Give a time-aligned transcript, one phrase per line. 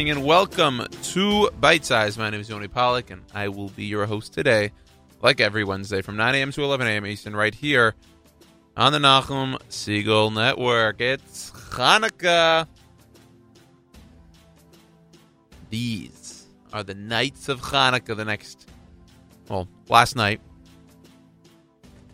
[0.00, 2.16] morning and welcome to Bite Size.
[2.16, 4.72] My name is Yoni Pollak and I will be your host today,
[5.20, 6.52] like every Wednesday from 9 a.m.
[6.52, 7.06] to 11 a.m.
[7.06, 7.94] Eastern, right here
[8.78, 11.02] on the Nachum Segal Network.
[11.02, 12.66] It's Hanukkah.
[15.68, 18.70] These are the nights of Hanukkah, the next,
[19.50, 20.40] well, last night,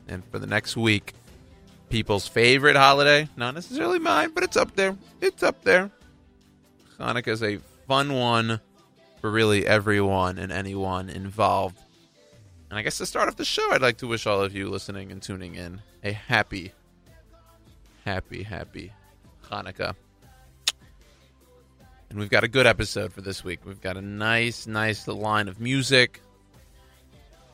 [0.09, 1.15] and for the next week.
[1.89, 4.97] People's favorite holiday, not necessarily mine, but it's up there.
[5.21, 5.93] It's up there.
[6.99, 8.61] Hanukkah is a fun one
[9.21, 11.79] for really everyone and anyone involved.
[12.71, 14.69] And I guess to start off the show, I'd like to wish all of you
[14.69, 16.73] listening and tuning in a happy,
[18.05, 18.93] happy, happy
[19.49, 19.95] Hanukkah.
[22.11, 23.61] And we've got a good episode for this week.
[23.65, 26.21] We've got a nice, nice line of music,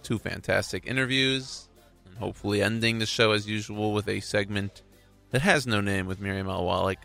[0.03, 1.69] two fantastic interviews,
[2.07, 4.83] and hopefully ending the show as usual with a segment
[5.31, 6.65] that has no name with Miriam L.
[6.65, 6.99] Wallach.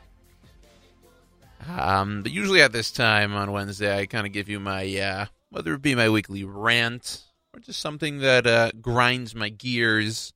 [1.67, 5.25] Um, but usually at this time on Wednesday, I kind of give you my, uh,
[5.50, 10.33] whether it be my weekly rant or just something that uh, grinds my gears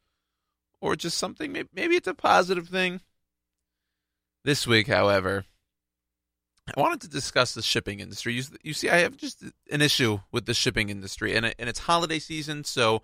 [0.79, 3.01] or just something, maybe it's a positive thing.
[4.43, 5.45] This week, however,
[6.75, 8.33] I wanted to discuss the shipping industry.
[8.33, 11.69] You, you see, I have just an issue with the shipping industry, and, it, and
[11.69, 13.03] it's holiday season, so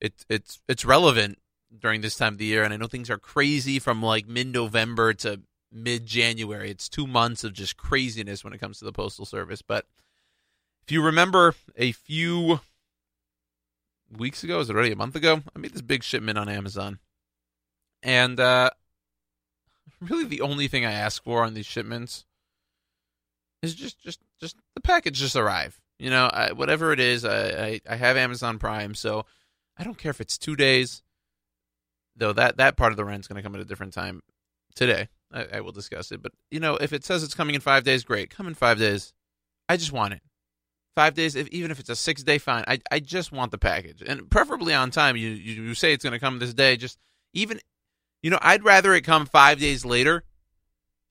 [0.00, 1.38] it, it's it's relevant
[1.76, 2.62] during this time of the year.
[2.62, 5.40] And I know things are crazy from like mid November to
[5.72, 6.70] mid January.
[6.70, 9.62] It's two months of just craziness when it comes to the Postal Service.
[9.62, 9.86] But
[10.82, 12.60] if you remember a few
[14.16, 15.42] weeks ago, is it already a month ago?
[15.54, 16.98] I made this big shipment on Amazon.
[18.02, 18.70] And uh,
[20.00, 22.24] really the only thing I ask for on these shipments
[23.62, 25.80] is just just just the package just arrive.
[25.98, 29.26] You know, I, whatever it is, I, I, I have Amazon Prime, so
[29.76, 31.02] I don't care if it's two days.
[32.16, 34.22] Though that that part of the rent's going to come at a different time
[34.74, 35.08] today.
[35.32, 36.22] I, I will discuss it.
[36.22, 38.30] But you know, if it says it's coming in five days, great.
[38.30, 39.12] Come in five days.
[39.68, 40.22] I just want it.
[40.94, 42.64] Five days, if, even if it's a six day fine.
[42.66, 45.16] I I just want the package, and preferably on time.
[45.16, 46.76] You you, you say it's going to come this day.
[46.76, 46.98] Just
[47.32, 47.60] even,
[48.22, 50.24] you know, I'd rather it come five days later,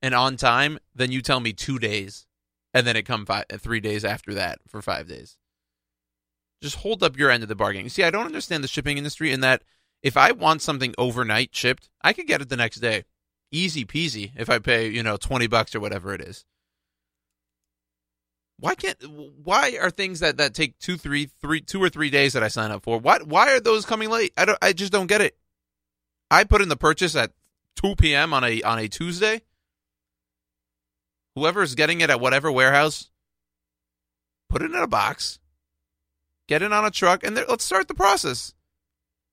[0.02, 2.26] and on time than you tell me two days,
[2.74, 5.38] and then it come five uh, three days after that for five days.
[6.62, 7.84] Just hold up your end of the bargain.
[7.84, 9.62] You see, I don't understand the shipping industry in that
[10.02, 13.04] if I want something overnight shipped, I could get it the next day
[13.52, 16.46] easy peasy if I pay, you know, 20 bucks or whatever it is.
[18.60, 18.98] Why can't
[19.44, 22.48] why are things that that take two, three, three, two or three days that I
[22.48, 22.98] sign up for?
[22.98, 24.34] Why why are those coming late?
[24.36, 25.38] I don't I just don't get it.
[26.32, 27.32] I put in the purchase at
[27.78, 28.34] 2 p.m.
[28.34, 29.44] on a on a Tuesday.
[31.36, 33.12] Whoever is getting it at whatever warehouse,
[34.50, 35.38] put it in a box,
[36.48, 38.56] get it on a truck, and let's start the process.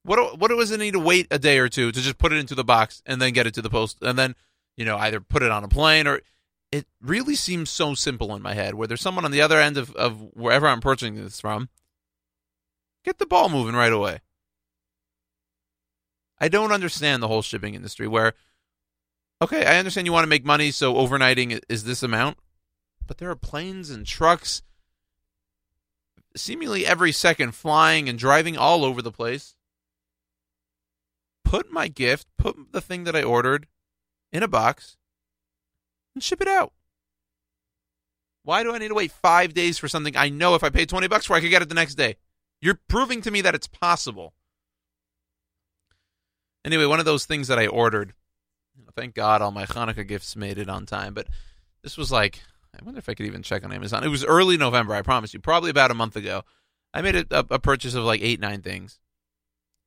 [0.05, 2.39] What what was it need to wait a day or two to just put it
[2.39, 4.35] into the box and then get it to the post and then
[4.77, 6.21] you know either put it on a plane or
[6.71, 9.77] it really seems so simple in my head where there's someone on the other end
[9.77, 11.69] of, of wherever I'm purchasing this from.
[13.05, 14.21] Get the ball moving right away.
[16.41, 18.35] I don't understand the whole shipping industry where
[19.41, 22.39] okay, I understand you want to make money, so overnighting is this amount,
[23.07, 24.63] but there are planes and trucks
[26.37, 29.55] seemingly every second flying and driving all over the place
[31.45, 33.67] put my gift, put the thing that I ordered
[34.33, 34.97] in a box,
[36.15, 36.73] and ship it out.
[38.43, 40.85] Why do I need to wait five days for something I know if I pay
[40.85, 42.17] 20 bucks for, I could get it the next day?
[42.61, 44.35] You're proving to me that it's possible.
[46.65, 48.15] Anyway, one of those things that I ordered,
[48.97, 51.27] thank God all my Hanukkah gifts made it on time, but
[51.83, 52.41] this was like,
[52.75, 54.05] I wonder if I could even check on Amazon.
[54.05, 56.43] It was early November, I promise you, probably about a month ago.
[56.93, 58.99] I made a, a, a purchase of like eight, nine things.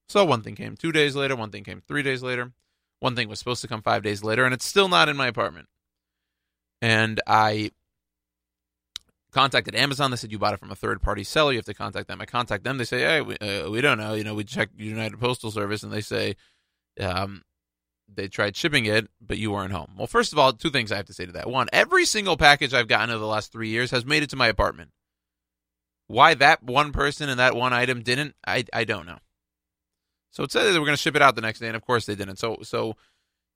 [0.09, 2.51] So one thing came two days later, one thing came three days later,
[2.99, 5.27] one thing was supposed to come five days later, and it's still not in my
[5.27, 5.67] apartment.
[6.81, 7.71] And I
[9.31, 10.11] contacted Amazon.
[10.11, 11.51] They said you bought it from a third party seller.
[11.51, 12.21] You have to contact them.
[12.21, 12.77] I contact them.
[12.77, 14.13] They say, hey, we, uh, we don't know.
[14.13, 16.35] You know, we checked United Postal Service, and they say
[16.99, 17.43] um,
[18.13, 19.93] they tried shipping it, but you weren't home.
[19.97, 21.49] Well, first of all, two things I have to say to that.
[21.49, 24.35] One, every single package I've gotten over the last three years has made it to
[24.35, 24.91] my apartment.
[26.07, 29.19] Why that one person and that one item didn't, I I don't know.
[30.31, 31.85] So it said they were going to ship it out the next day, and of
[31.85, 32.37] course they didn't.
[32.37, 32.95] So so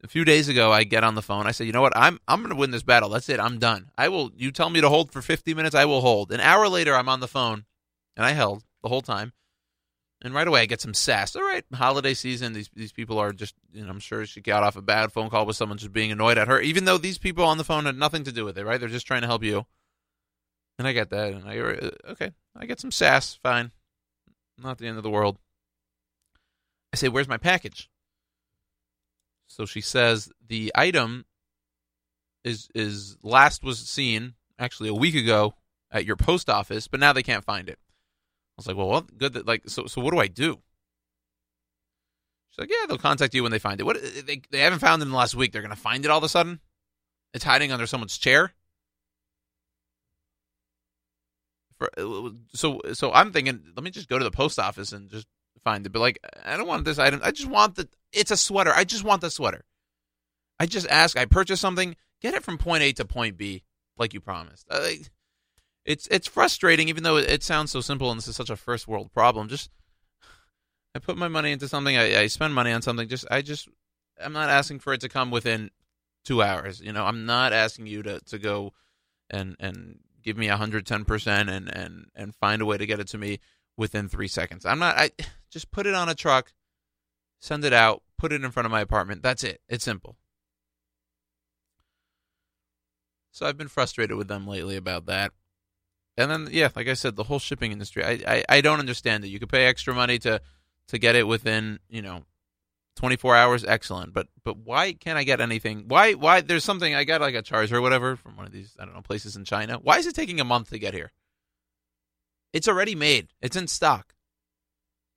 [0.04, 1.46] a few days ago, I get on the phone.
[1.46, 1.96] I said, you know what?
[1.96, 3.10] I'm I'm going to win this battle.
[3.10, 3.40] That's it.
[3.40, 3.92] I'm done.
[3.98, 4.32] I will.
[4.36, 5.76] You tell me to hold for 50 minutes.
[5.76, 6.32] I will hold.
[6.32, 7.66] An hour later, I'm on the phone,
[8.16, 9.34] and I held the whole time.
[10.24, 11.36] And right away, I get some sass.
[11.36, 12.54] All right, holiday season.
[12.54, 13.56] These these people are just.
[13.74, 16.12] You know, I'm sure she got off a bad phone call with someone just being
[16.12, 18.58] annoyed at her, even though these people on the phone had nothing to do with
[18.58, 18.66] it.
[18.66, 18.80] Right?
[18.80, 19.66] They're just trying to help you.
[20.80, 21.34] And I get that.
[21.34, 22.32] And I uh, okay.
[22.56, 23.36] I get some sass.
[23.36, 23.72] Fine.
[24.58, 25.38] Not the end of the world.
[26.94, 27.90] I say, Where's my package?
[29.48, 31.26] So she says the item
[32.44, 34.36] is is last was seen.
[34.58, 35.56] actually a week ago
[35.92, 37.78] at your post office, but now they can't find it.
[37.82, 39.34] I was like, well, well good.
[39.34, 40.60] That, like, so, so what do I do?
[42.50, 43.84] She's like, yeah, they'll contact you when they find it.
[43.84, 45.52] What uh, they they haven't found it in the last week.
[45.52, 46.60] They're gonna find it all of a sudden.
[47.34, 48.54] It's hiding under someone's chair.
[51.78, 55.10] For, uh, so so I'm thinking, let me just go to the post office and
[55.10, 55.28] just
[55.64, 55.92] find it.
[55.92, 57.22] But like, I don't want this item.
[57.24, 57.88] I just want the.
[58.14, 58.74] It's a sweater.
[58.74, 59.64] I just want the sweater.
[60.60, 61.18] I just ask.
[61.18, 61.96] I purchase something.
[62.22, 63.64] Get it from point A to point B,
[63.98, 64.68] like you promised.
[64.70, 64.90] Uh,
[65.86, 68.88] it's it's frustrating, even though it, sounds so simple and this is such a first
[68.88, 69.48] world problem.
[69.48, 69.72] Just
[70.94, 71.98] I put my money into something.
[71.98, 73.08] I, I spend money on something.
[73.08, 73.68] Just I just
[74.24, 75.72] I'm not asking for it to come within
[76.24, 76.80] two hours.
[76.80, 78.74] You know, I'm not asking you to to go
[79.30, 83.08] and and give me 110 percent and and and find a way to get it
[83.10, 83.40] to me
[83.78, 84.66] within three seconds.
[84.66, 84.96] I'm not.
[84.98, 85.12] I
[85.52, 86.54] just put it on a truck,
[87.40, 89.22] send it out, put it in front of my apartment.
[89.22, 89.62] That's it.
[89.68, 90.18] It's simple.
[93.32, 95.32] So I've been frustrated with them lately about that.
[96.18, 98.04] And then, yeah, like I said, the whole shipping industry.
[98.04, 99.30] I, I, I don't understand it.
[99.30, 100.42] You could pay extra money to
[100.90, 102.26] to get it within, you know,
[102.98, 103.64] 24 hours.
[103.64, 105.86] Excellent, but but why can't I get anything?
[105.88, 108.76] Why why there's something I got like a charger or whatever from one of these
[108.78, 109.80] I don't know places in China.
[109.82, 111.12] Why is it taking a month to get here?
[112.52, 113.30] It's already made.
[113.42, 114.14] It's in stock.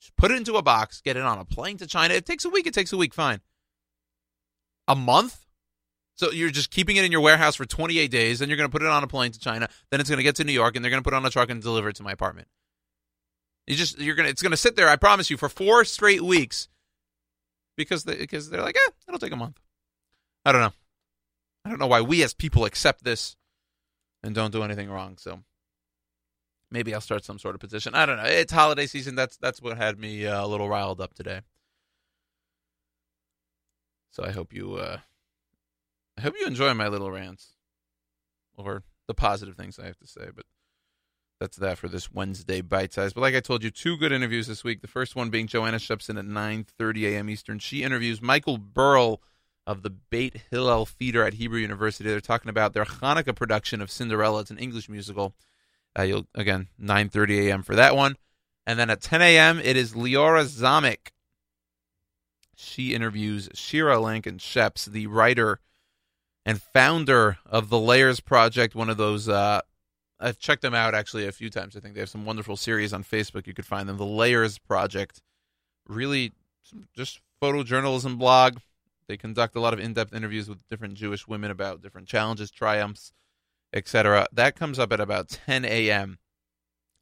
[0.04, 1.00] Just put it into a box.
[1.00, 2.12] Get it on a plane to China.
[2.12, 2.66] It takes a week.
[2.66, 3.14] It takes a week.
[3.14, 3.40] Fine.
[4.86, 5.46] A month?
[6.16, 8.72] So you're just keeping it in your warehouse for 28 days, then you're going to
[8.72, 10.76] put it on a plane to China, then it's going to get to New York,
[10.76, 12.46] and they're going to put it on a truck and deliver it to my apartment.
[13.66, 14.88] You just you're gonna it's gonna sit there.
[14.88, 16.68] I promise you for four straight weeks,
[17.76, 19.58] because they, because they're like, eh, it'll take a month.
[20.44, 20.72] I don't know.
[21.64, 23.36] I don't know why we as people accept this
[24.22, 25.16] and don't do anything wrong.
[25.16, 25.40] So
[26.74, 27.94] maybe I'll start some sort of position.
[27.94, 28.24] I don't know.
[28.24, 29.14] It's holiday season.
[29.14, 31.40] That's that's what had me uh, a little riled up today.
[34.10, 34.74] So I hope you.
[34.74, 34.98] Uh,
[36.18, 37.54] I hope you enjoy my little rants
[38.56, 40.28] or the positive things I have to say.
[40.34, 40.44] But
[41.40, 43.12] that's that for this Wednesday bite size.
[43.12, 44.82] But like I told you, two good interviews this week.
[44.82, 47.30] The first one being Joanna Shebson at 9:30 a.m.
[47.30, 47.58] Eastern.
[47.60, 49.22] She interviews Michael Berl
[49.66, 52.10] of the Beit Hillel Theater at Hebrew University.
[52.10, 54.40] They're talking about their Hanukkah production of Cinderella.
[54.40, 55.34] It's an English musical.
[55.98, 57.62] Uh, you'll again 9:30 a.m.
[57.62, 58.16] for that one,
[58.66, 59.60] and then at 10 a.m.
[59.60, 61.10] it is Leora Zomick.
[62.56, 65.60] She interviews Shira Lankin Sheps, the writer
[66.46, 69.28] and founder of the Layers Project, one of those.
[69.28, 69.60] Uh,
[70.20, 71.76] I've checked them out actually a few times.
[71.76, 73.46] I think they have some wonderful series on Facebook.
[73.46, 73.96] You could find them.
[73.96, 75.20] The Layers Project,
[75.88, 76.32] really
[76.94, 78.58] just photojournalism blog.
[79.06, 83.12] They conduct a lot of in-depth interviews with different Jewish women about different challenges, triumphs,
[83.74, 84.26] etc.
[84.32, 86.18] That comes up at about 10 a.m.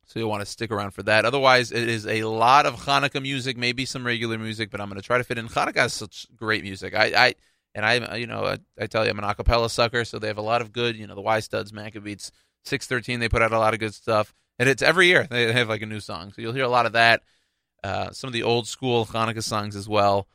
[0.06, 1.24] So you'll want to stick around for that.
[1.24, 5.00] Otherwise, it is a lot of Hanukkah music, maybe some regular music, but I'm going
[5.00, 5.48] to try to fit in.
[5.48, 6.94] Hanukkah is such great music.
[6.94, 7.34] I, I
[7.74, 10.38] and I, you know, I, I, tell you, I'm an acapella sucker, so they have
[10.38, 12.30] a lot of good, you know, the Y Studs, Maccabeats,
[12.64, 14.34] 613, they put out a lot of good stuff.
[14.58, 16.32] And it's every year they have like a new song.
[16.32, 17.22] So you'll hear a lot of that.
[17.82, 20.28] Uh, some of the old school Hanukkah songs as well.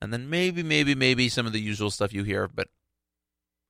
[0.00, 2.48] And then maybe, maybe, maybe some of the usual stuff you hear.
[2.48, 2.68] But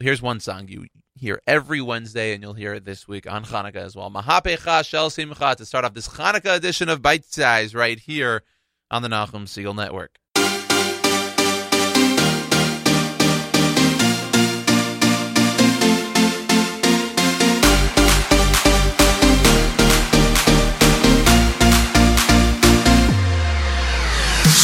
[0.00, 3.76] here's one song you hear every Wednesday, and you'll hear it this week on Hanukkah
[3.76, 4.11] as well.
[4.11, 8.42] Mahapecha Shel Simcha to start off this Hanukkah edition of Bite Size right here
[8.90, 10.19] on the Nahum Segal Network.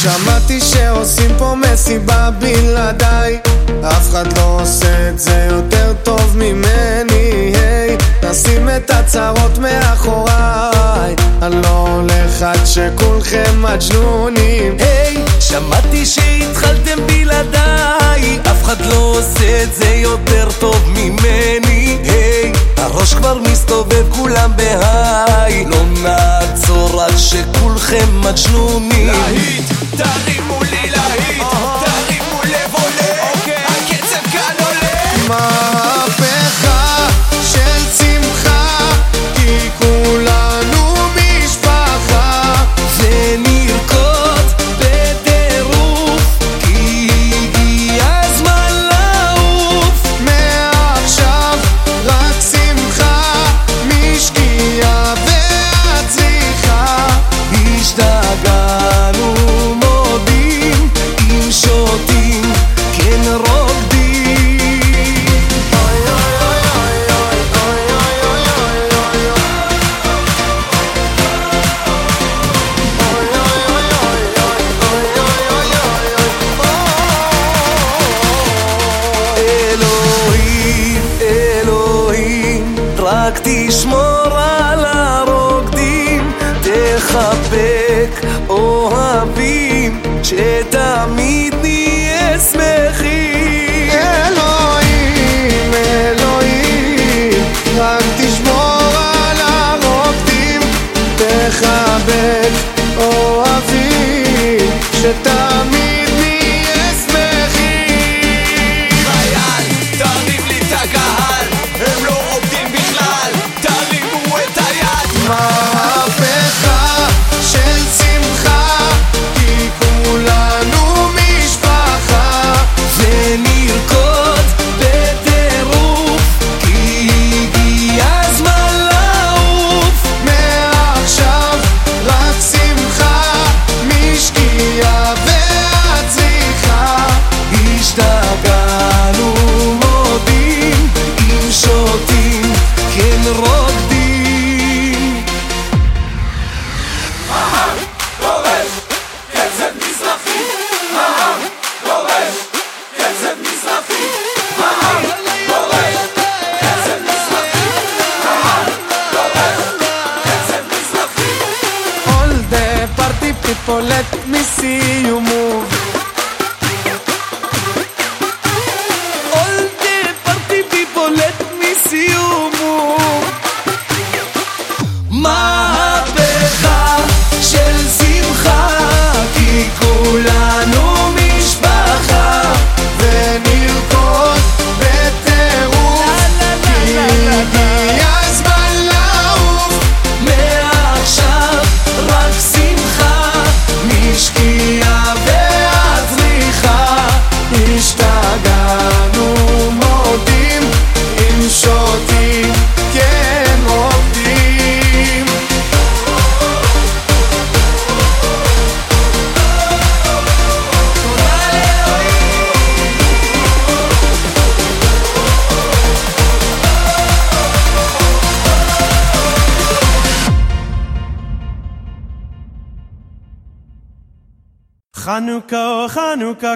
[0.07, 3.39] שמעתי שעושים פה מסיבה בלעדיי.
[3.83, 7.97] אף אחד לא עושה את זה יותר טוב ממני היי,
[8.29, 11.15] נשים את הצרות מאחוריי.
[11.41, 14.77] אני לא הולך עד שכולכם מג'נונים.
[14.79, 18.39] היי, שמעתי שהתחלתם בלעדיי.
[18.51, 25.65] אף אחד לא עושה את זה יותר טוב ממני היי, הראש כבר מסתובב כולם בהיי.
[25.65, 29.07] לא נעצור עד שכולכם מג'נונים.
[29.07, 31.47] להיט תרימו לי להיט,
[31.79, 33.31] תרימו לב עולה,
[33.67, 35.76] הקצב כאן עולה.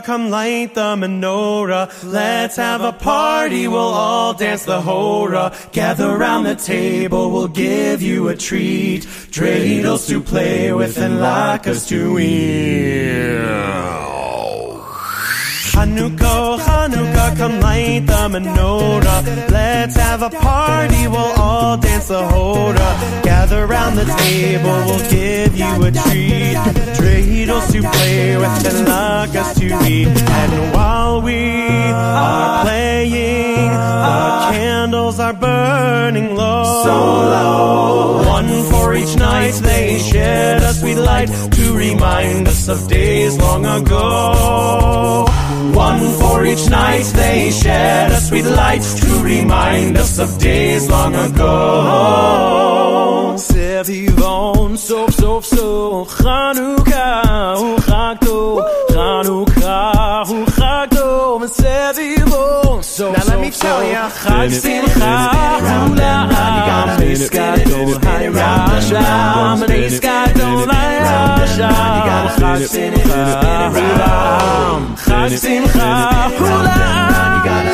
[0.02, 1.90] Come light the menorah.
[2.04, 5.54] Let's have a party, we'll all dance the hora.
[5.72, 9.04] Gather round the table, we'll give you a treat.
[9.32, 14.21] Dreidels to play with and latkes to eat.
[17.42, 19.50] Come light the menorah.
[19.50, 22.90] Let's have a party, we'll all dance the hora.
[23.24, 26.58] Gather round the table, we'll give you a treat.
[27.00, 30.08] Dreidels to play with and latkes to eat.
[30.40, 31.42] And while we
[32.14, 33.72] are playing,
[34.08, 34.22] the
[34.54, 36.84] candles are burning low.
[36.84, 36.96] So
[37.36, 38.24] low.
[38.38, 43.66] One for each night they shed a sweet light to remind us of days long
[43.66, 45.26] ago.
[45.62, 51.14] One for each night they shed a sweet light to remind us of days long
[51.14, 52.66] ago.
[53.38, 57.80] Sevivon, sof, sof, sof, Chanukah,
[63.62, 65.14] sof, Now let me tell ya, chag simcha,
[65.62, 66.14] hula,
[67.00, 71.72] Niskadol, hayasham, Niskadol, hayasham,
[72.40, 73.22] chag simcha,
[73.74, 74.14] hula,
[75.06, 75.90] chag simcha,
[76.38, 76.80] hula,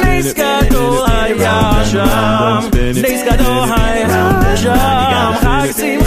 [0.04, 2.62] Niskadol, hayasham,
[3.04, 6.07] Niskadol, hayasham, chag simcha,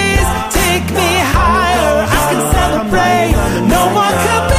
[0.71, 3.67] Take me higher, I can celebrate.
[3.67, 4.50] No one could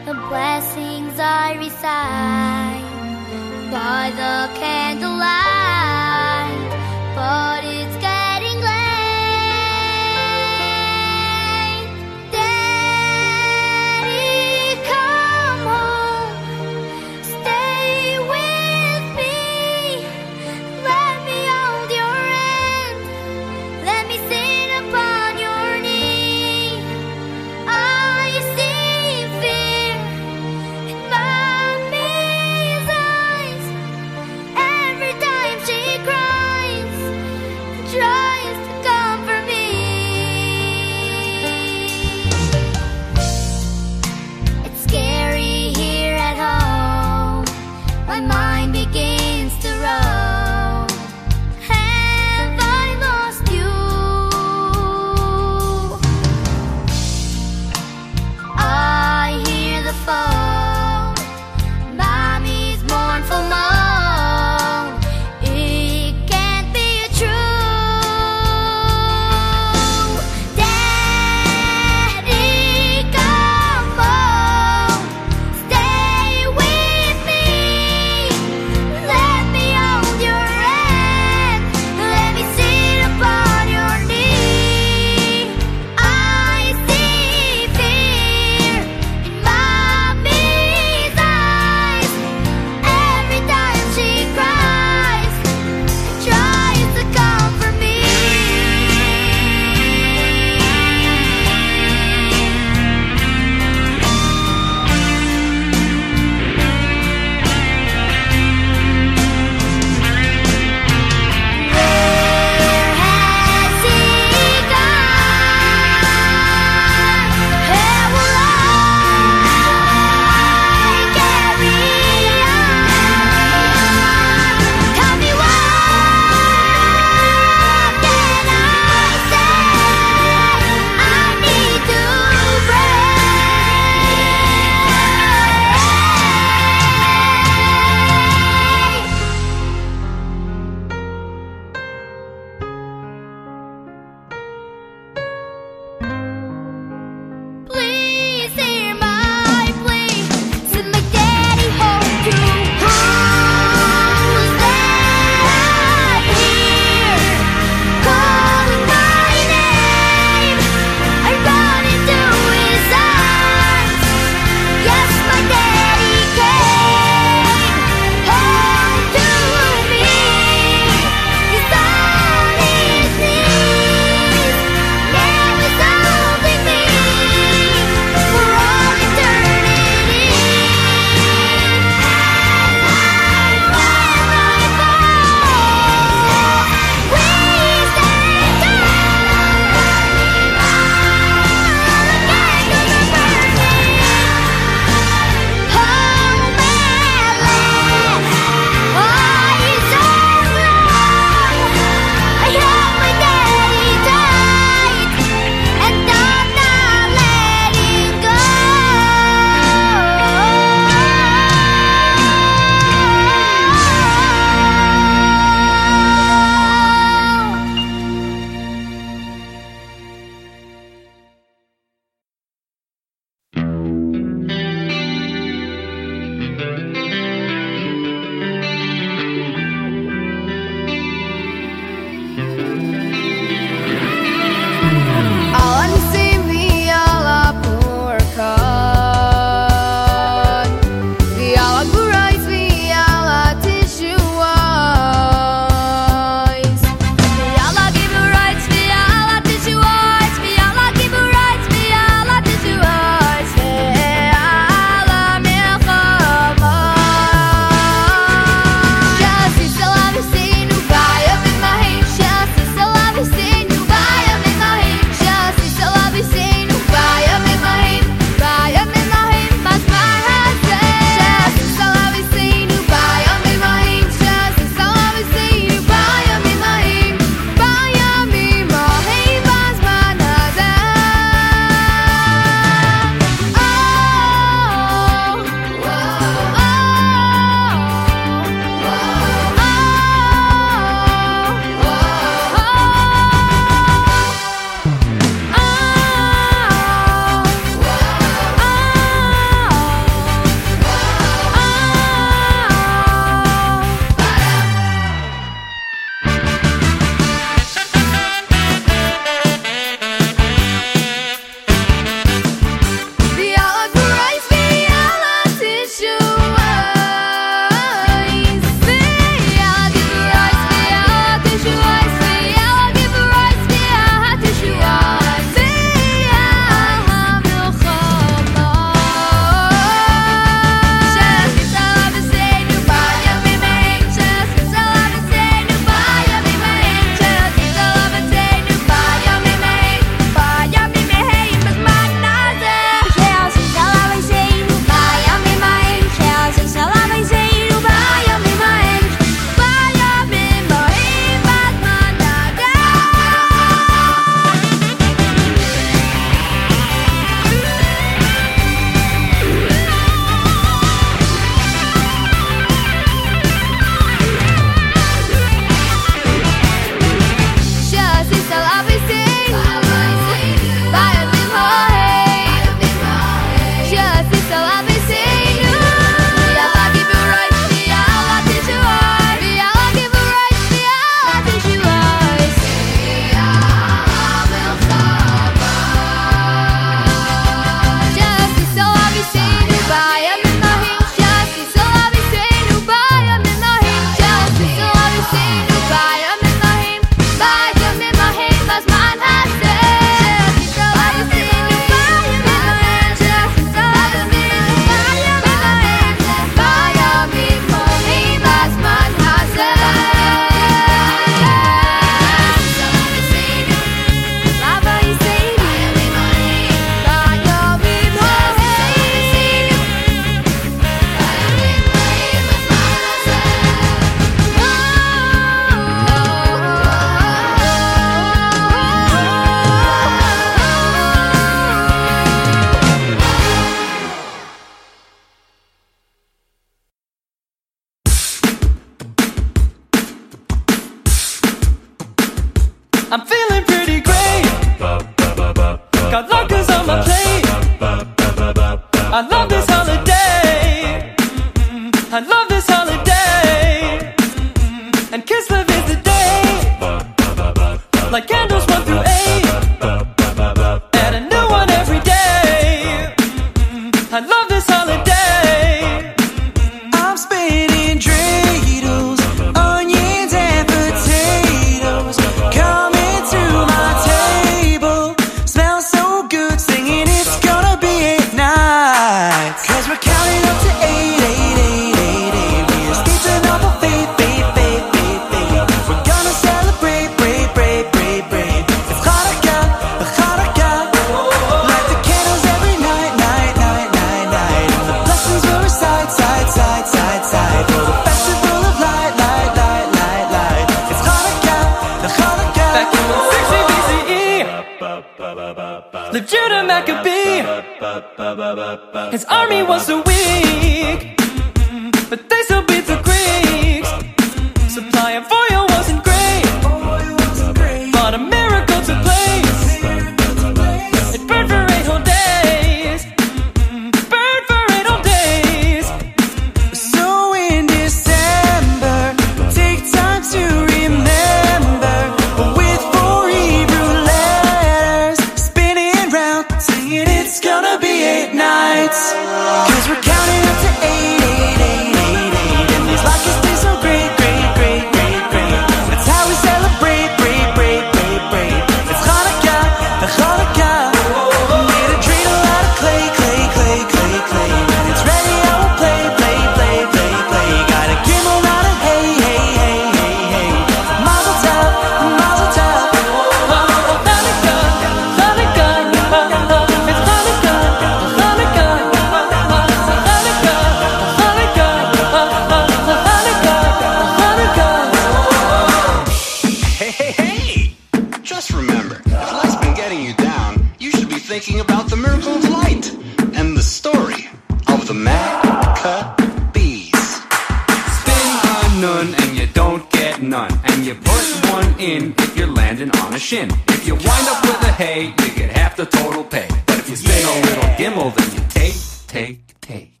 [588.80, 590.52] none and you don't get none.
[590.64, 593.50] And you put one in if you're landing on a shin.
[593.68, 596.48] If you wind up with a hay, you get half the total pay.
[596.66, 597.32] But if you spin yeah.
[597.32, 600.00] a little gimel, then you take, take, take.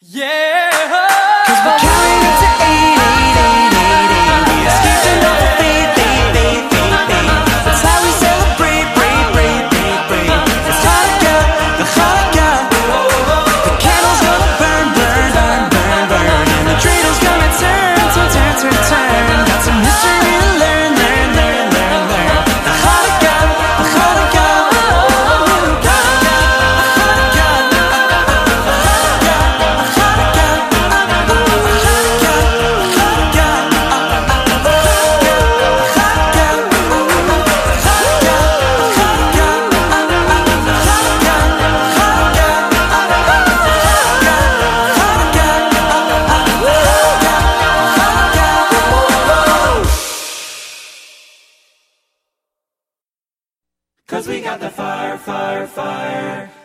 [0.00, 0.70] Yeah!
[1.46, 4.70] Cause we're counting to eight, eight, eight, eight, eight.
[4.78, 5.99] skipping all the.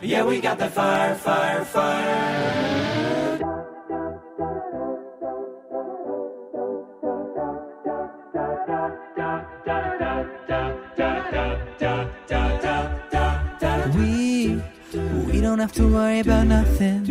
[0.05, 2.61] Yeah, we got the fire, fire, fire.
[13.95, 14.61] We,
[15.25, 17.07] we don't have to worry about nothing.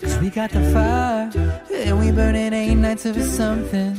[0.00, 1.30] Cause we got the fire,
[1.70, 3.94] and we burn it eight nights of something.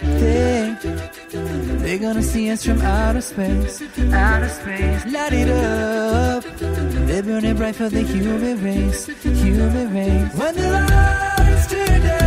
[0.00, 0.76] They,
[1.32, 5.06] they're gonna see us from outer space, outer space.
[5.06, 6.44] Light it up.
[6.58, 10.34] They're it bright for the human race, human race.
[10.34, 12.19] When the lights turn down.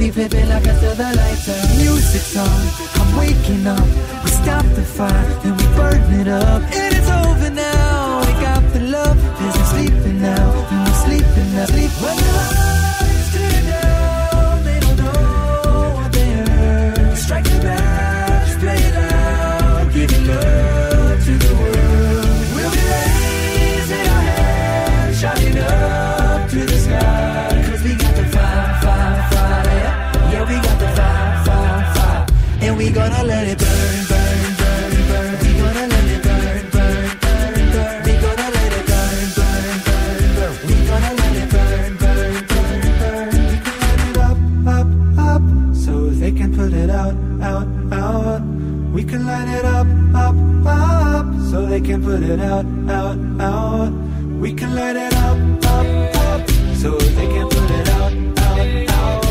[0.00, 1.76] Leave it there like I the lights out.
[1.76, 2.48] Music's on,
[2.94, 3.86] I'm waking up.
[4.24, 6.62] We stop the fire, then we burn it up.
[6.72, 8.09] And it's over now.
[52.30, 53.92] It out, out, out.
[54.40, 58.58] We can light it up, up, up, so they can put it out, out,
[58.98, 59.24] out.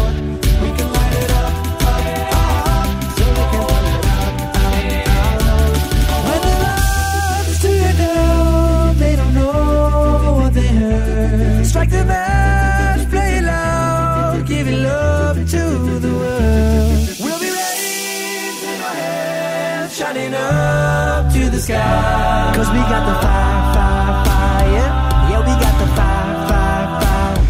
[0.61, 1.53] We can light it up,
[1.87, 2.03] up,
[2.35, 5.73] up, so they can put it out, out, out.
[6.27, 11.65] When the lights tear down, they don't know what they heard.
[11.65, 15.63] Strike the match, play it loud, giving love to
[16.05, 17.17] the world.
[17.19, 20.88] We'll be raising our hands, shining up
[21.51, 22.51] the sky.
[22.55, 24.89] Cause we got the fire, fire, fire.
[25.29, 27.45] Yeah, we got the fire, fire, fire.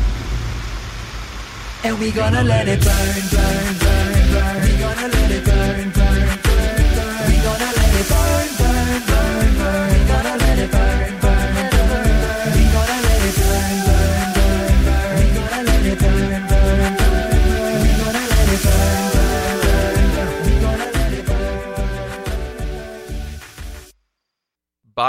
[1.86, 4.62] And we gonna let it burn, burn, burn, burn.
[4.64, 5.89] We gonna let it burn,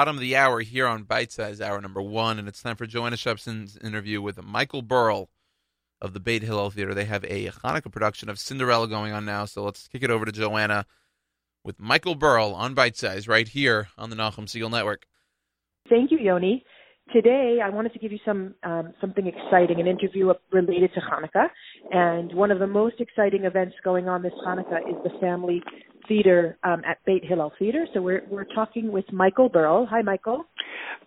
[0.01, 2.87] Bottom of the hour here on Bite Size Hour number one, and it's time for
[2.87, 5.29] Joanna Shebson's interview with Michael Berl
[6.01, 6.95] of the Beit Hillel Theater.
[6.95, 10.25] They have a Hanukkah production of Cinderella going on now, so let's kick it over
[10.25, 10.87] to Joanna
[11.65, 15.05] with Michael Berl on Bite Size right here on the Nachum Segal Network.
[15.91, 16.65] Thank you, Yoni.
[17.13, 21.49] Today, I wanted to give you some um, something exciting, an interview related to Hanukkah.
[21.91, 25.63] And one of the most exciting events going on this Hanukkah is the family
[26.09, 27.87] theater um, at Beit Hillel Theater.
[27.95, 29.87] So we're we're talking with Michael Berl.
[29.91, 30.45] Hi, Michael.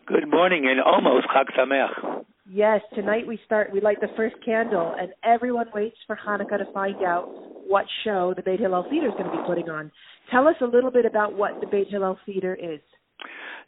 [0.06, 2.25] Good morning and almost Chag Sameach.
[2.49, 3.71] Yes, tonight we start.
[3.71, 7.29] We light the first candle, and everyone waits for Hanukkah to find out
[7.67, 9.91] what show the Beit Hillel Theater is going to be putting on.
[10.29, 12.82] Tell us a little bit about what the Beit Hillel Theater is.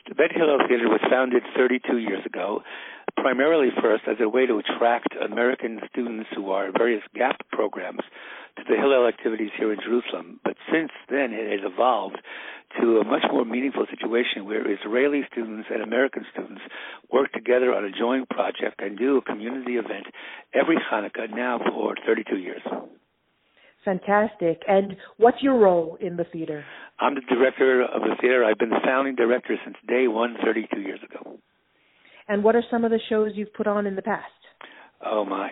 [0.07, 2.61] The Beit Hillel Theater was founded 32 years ago,
[3.17, 8.01] primarily first as a way to attract American students who are in various GAP programs
[8.57, 10.39] to the Hillel activities here in Jerusalem.
[10.43, 12.17] But since then, it has evolved
[12.81, 16.61] to a much more meaningful situation where Israeli students and American students
[17.11, 20.07] work together on a joint project and do a community event
[20.53, 22.61] every Hanukkah now for 32 years.
[23.85, 24.63] Fantastic.
[24.67, 26.65] And what's your role in the theater?
[26.99, 28.43] I'm the director of the theater.
[28.43, 31.37] I've been the founding director since day one, 32 years ago.
[32.27, 34.25] And what are some of the shows you've put on in the past?
[35.05, 35.51] Oh my.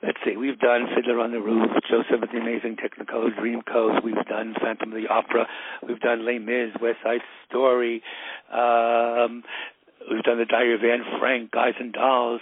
[0.00, 4.24] Let's see, we've done Fiddler on the Roof, Joseph and the Amazing Technicolor Dreamcoat, we've
[4.26, 5.46] done Phantom of the Opera,
[5.86, 8.02] we've done Les Mis, West Side Story,
[8.50, 9.44] um,
[10.10, 12.40] we've done The Diary of Anne Frank, Guys and Dolls,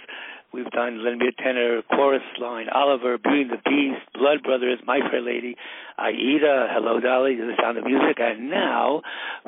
[0.53, 4.79] we've done Lend Me a Tenor, Chorus Line, Oliver, Beauty and the Beast, Blood Brothers,
[4.87, 5.55] My Fair Lady,
[5.99, 9.01] Aida, Hello Dolly, The Sound of Music, and now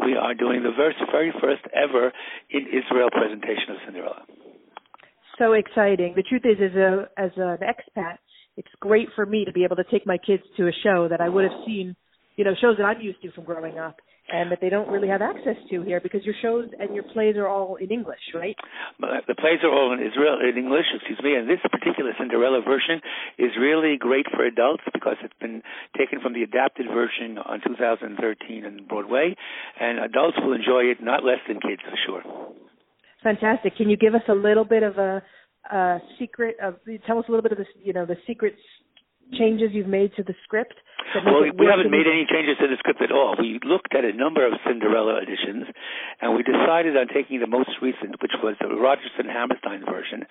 [0.06, 2.12] we are doing the very first ever
[2.52, 4.22] in Israel presentation of Cinderella
[5.38, 6.14] so exciting.
[6.16, 8.18] The truth is, as a as an expat,
[8.58, 11.22] it's great for me to be able to take my kids to a show that
[11.22, 11.96] I would have seen,
[12.36, 13.98] you know, shows that I'm used to from growing up,
[14.32, 17.36] and that they don't really have access to here because your shows and your plays
[17.36, 18.56] are all in English, right?
[19.02, 22.62] Uh, the plays are all in Israel in English, excuse me, and this particular Cinderella
[22.62, 23.02] version
[23.38, 25.62] is really great for adults because it's been
[25.98, 29.36] taken from the adapted version on 2013 in Broadway,
[29.80, 32.24] and adults will enjoy it not less than kids for sure.
[33.24, 33.78] Fantastic.
[33.78, 35.24] Can you give us a little bit of a,
[35.72, 36.76] a secret of
[37.08, 38.56] tell us a little bit of the you know the secret
[39.34, 40.74] changes you've made to the script?
[41.14, 43.36] Well, we haven't made any changes to the script at all.
[43.38, 45.70] We looked at a number of Cinderella editions,
[46.22, 50.26] and we decided on taking the most recent, which was the Rodgers and Hammerstein version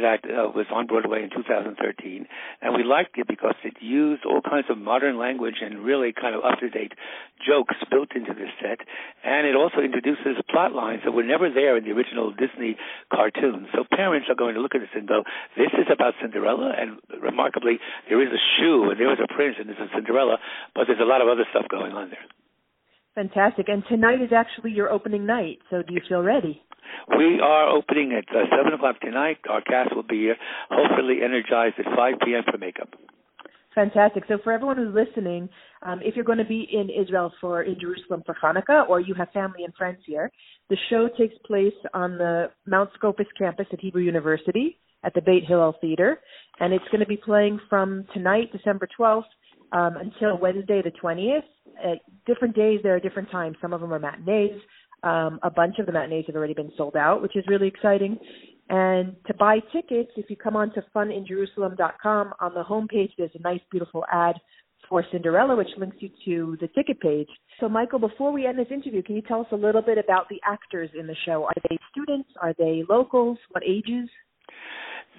[0.00, 1.76] that uh, was on Broadway in 2013.
[2.62, 6.34] And we liked it because it used all kinds of modern language and really kind
[6.34, 6.92] of up-to-date
[7.44, 8.80] jokes built into the set.
[9.24, 12.76] And it also introduces plot lines that were never there in the original Disney
[13.12, 13.68] cartoons.
[13.76, 15.22] So parents are going to look at this and go,
[15.56, 17.76] this is about Cinderella, and remarkably,
[18.08, 20.38] there is a shoe, and there is a prince, and there's a Cinderella,
[20.74, 22.24] but there's a lot of other stuff going on there.
[23.14, 23.68] Fantastic.
[23.68, 26.60] And tonight is actually your opening night, so do you feel ready?
[27.16, 29.38] We are opening at uh, 7 o'clock tonight.
[29.48, 30.36] Our cast will be here,
[30.70, 32.42] hopefully energized at 5 p.m.
[32.50, 32.88] for makeup.
[33.74, 34.24] Fantastic.
[34.28, 35.48] So for everyone who's listening,
[35.82, 39.14] um, if you're going to be in Israel for in Jerusalem for Hanukkah, or you
[39.14, 40.30] have family and friends here,
[40.70, 45.44] the show takes place on the Mount Scopus campus at Hebrew University at the Beit
[45.44, 46.20] Hillel Theater,
[46.60, 49.24] and it's going to be playing from tonight, December 12th,
[49.74, 51.42] um, until Wednesday the 20th.
[51.84, 53.56] At different days, there are different times.
[53.60, 54.60] Some of them are matinees.
[55.02, 58.18] Um, a bunch of the matinees have already been sold out, which is really exciting.
[58.70, 63.42] And to buy tickets, if you come on to funinjerusalem.com, on the homepage, there's a
[63.42, 64.36] nice, beautiful ad
[64.88, 67.28] for Cinderella, which links you to the ticket page.
[67.60, 70.28] So, Michael, before we end this interview, can you tell us a little bit about
[70.28, 71.44] the actors in the show?
[71.44, 72.28] Are they students?
[72.40, 73.38] Are they locals?
[73.50, 74.08] What ages?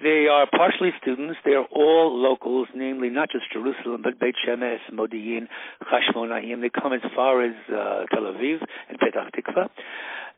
[0.02, 1.38] They are partially students.
[1.44, 5.48] They are all locals, namely not just Jerusalem, but Beit Shemesh, Modi'in,
[5.82, 6.60] Chashmonaim.
[6.60, 8.58] They come as far as uh, Tel Aviv
[8.90, 9.68] and Petah Tikva.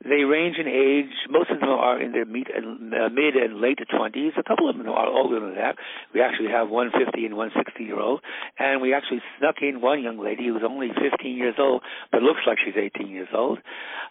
[0.04, 1.10] They range in age.
[1.28, 4.38] Most of them are in their mid and, uh, mid and late 20s.
[4.38, 5.76] A couple of them are older than that.
[6.14, 8.20] We actually have one 50 and one 60 year old.
[8.58, 11.82] And we actually snuck in one young lady who's only 15 years old,
[12.12, 13.58] but looks like she's 18 years old.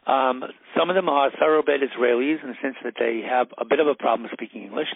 [0.07, 0.43] Um,
[0.77, 3.87] some of them are thoroughbred Israelis in the sense that they have a bit of
[3.87, 4.87] a problem speaking English.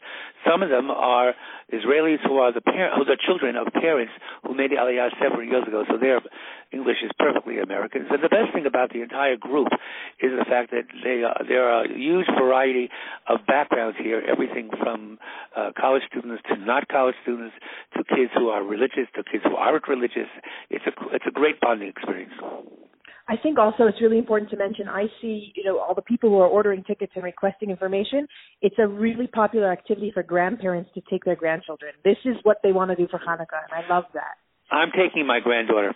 [0.45, 1.33] Some of them are
[1.71, 4.11] Israelis who are the parent, who are children of parents
[4.43, 6.19] who made the Aliyah several years ago, so their
[6.71, 8.05] English is perfectly American.
[8.09, 9.67] So the best thing about the entire group
[10.19, 12.89] is the fact that they there are a huge variety
[13.27, 15.19] of backgrounds here, everything from
[15.55, 17.55] uh, college students to not college students
[17.97, 20.29] to kids who are religious to kids who aren't religious.
[20.69, 22.33] It's a it's a great bonding experience.
[23.27, 26.29] I think also it's really important to mention I see, you know, all the people
[26.29, 28.27] who are ordering tickets and requesting information.
[28.61, 31.93] It's a really popular activity for grandparents to take their grandchildren.
[32.03, 34.35] This is what they want to do for Hanukkah, and I love that.
[34.71, 35.93] I'm taking my granddaughter.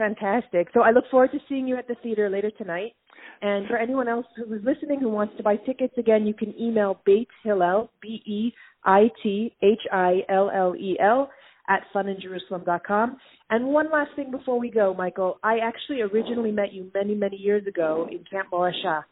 [0.00, 0.68] Fantastic.
[0.72, 2.94] So I look forward to seeing you at the theater later tonight.
[3.42, 6.58] And for anyone else who is listening who wants to buy tickets, again, you can
[6.58, 8.50] email Beit Hillel, B E
[8.82, 11.28] I T H I L L E L,
[11.68, 13.18] at funinjerusalem.com.
[13.50, 15.38] And one last thing before we go, Michael.
[15.42, 19.02] I actually originally met you many, many years ago in Camp Morasha.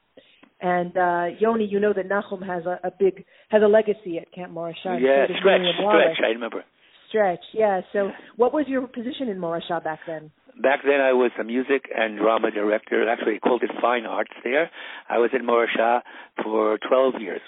[0.63, 4.33] And uh Yoni, you know that Nachum has a, a big has a legacy at
[4.33, 4.99] Camp Morasha.
[4.99, 6.19] Yeah, stretch, stretch.
[6.25, 6.65] I remember.
[7.11, 7.83] Stretch, yeah.
[7.93, 10.31] So, what was your position in Morasha back then?
[10.61, 13.09] Back then, I was a music and drama director.
[13.09, 14.71] Actually, they called it fine arts there.
[15.09, 16.01] I was in Morasha
[16.43, 17.41] for 12 years.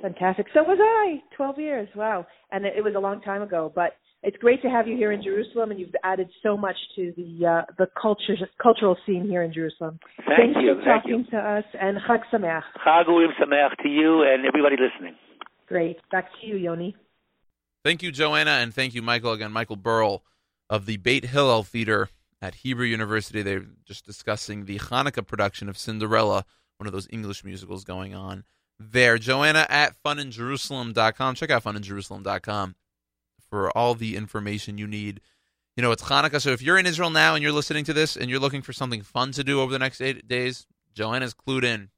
[0.00, 0.46] Fantastic.
[0.54, 1.22] So was I.
[1.36, 1.88] 12 years.
[1.94, 2.26] Wow.
[2.50, 5.12] And it, it was a long time ago, but it's great to have you here
[5.12, 9.42] in Jerusalem, and you've added so much to the uh, the culture cultural scene here
[9.42, 9.98] in Jerusalem.
[10.18, 10.74] Thank Thanks you.
[10.74, 11.30] for Thank talking you.
[11.30, 12.62] to us, and Chag Sameach.
[12.86, 15.14] Chag Urim Sameach to you and everybody listening.
[15.66, 15.96] Great.
[16.10, 16.96] Back to you, Yoni.
[17.82, 19.32] Thank you, Joanna, and thank you, Michael.
[19.32, 20.22] Again, Michael Berl
[20.68, 22.08] of the Beit Hillel Theater
[22.42, 23.42] at Hebrew University.
[23.42, 26.44] They're just discussing the Hanukkah production of Cinderella,
[26.78, 28.44] one of those English musicals going on
[28.78, 29.18] there.
[29.18, 31.34] Joanna at funinjerusalem.com.
[31.34, 32.74] Check out funinjerusalem.com
[33.48, 35.20] for all the information you need.
[35.76, 38.16] You know, it's Hanukkah, so if you're in Israel now and you're listening to this
[38.16, 41.64] and you're looking for something fun to do over the next eight days, Joanna's clued
[41.64, 41.90] in.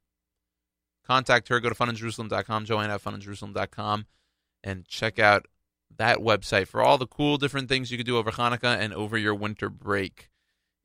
[1.07, 1.59] Contact her.
[1.59, 4.07] Go to funinjerusalem.com, Joanna at funinjerusalem.com,
[4.63, 5.47] and check out
[5.97, 9.19] that website for all the cool different things you can do over Hanukkah and over
[9.19, 10.31] your winter break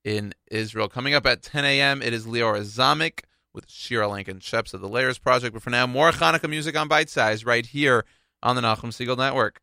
[0.08, 0.88] in Israel.
[0.88, 4.88] Coming up at 10 a.m., it is Leora Zomick with Shira Lankin Sheps of the
[4.88, 5.54] Layers Project.
[5.54, 8.06] But for now, more Hanukkah music on Bite Size right here
[8.42, 9.60] on the Nachum Segal Network.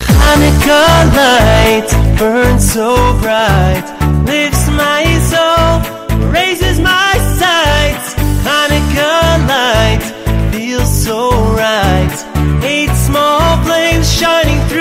[0.00, 3.84] Hanukkah light burns so bright,
[4.24, 8.14] lifts my soul, raises my sights.
[8.48, 12.64] Hanukkah light feels so right.
[12.64, 14.73] Eight small flames shining through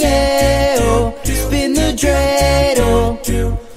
[0.00, 3.75] yeah, spin the dreidel.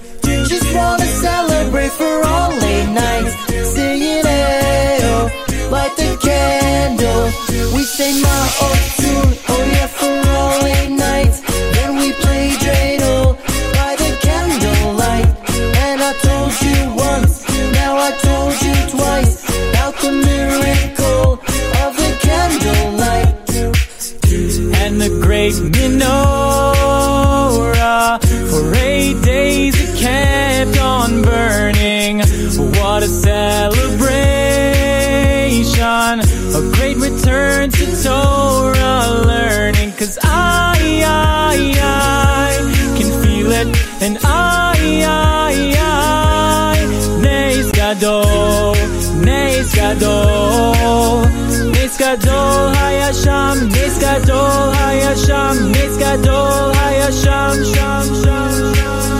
[49.90, 51.26] Nisgado
[51.74, 59.18] Nisgadol Hayasham Nisgadol Hayasham Nisgadol Hayasham Sham Sham Sham.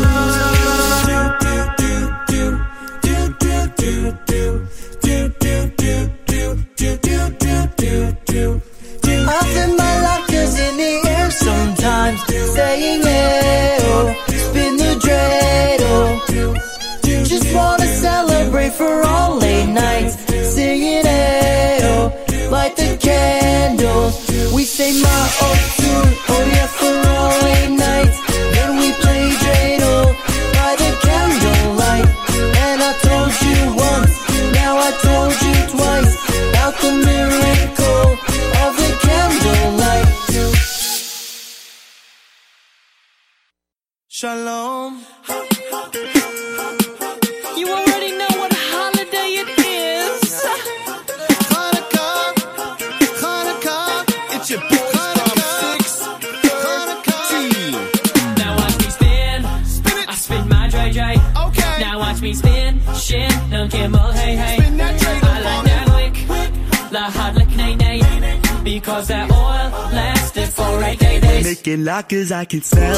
[72.49, 72.88] can say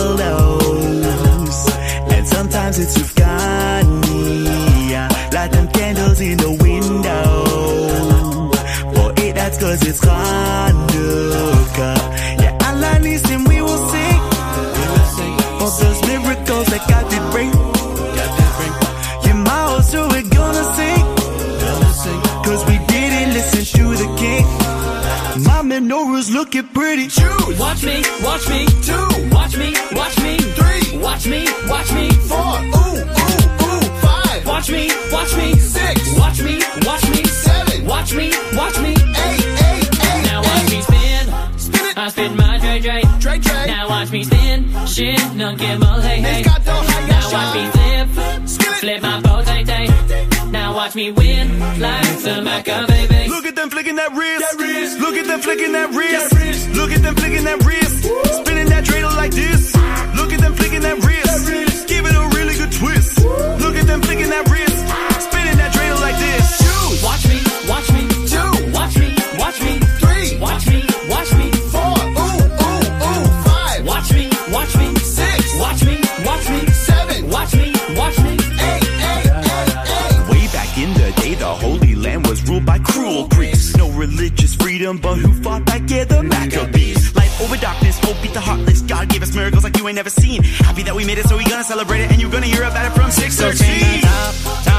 [84.82, 85.84] But who fought back?
[85.88, 87.16] Yeah, the Maccabees.
[87.16, 88.82] Light over darkness, hope beat the heartless.
[88.82, 90.42] God gave us miracles like you ain't never seen.
[90.42, 92.88] Happy that we made it, so we gonna celebrate it, and you're gonna hear about
[92.88, 94.02] it from 613.
[94.02, 94.71] Top,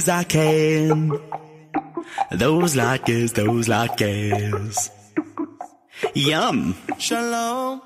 [0.00, 1.20] as I can.
[2.32, 4.90] Those lockers, those lockers.
[6.14, 6.74] Yum.
[6.98, 7.82] Shalom.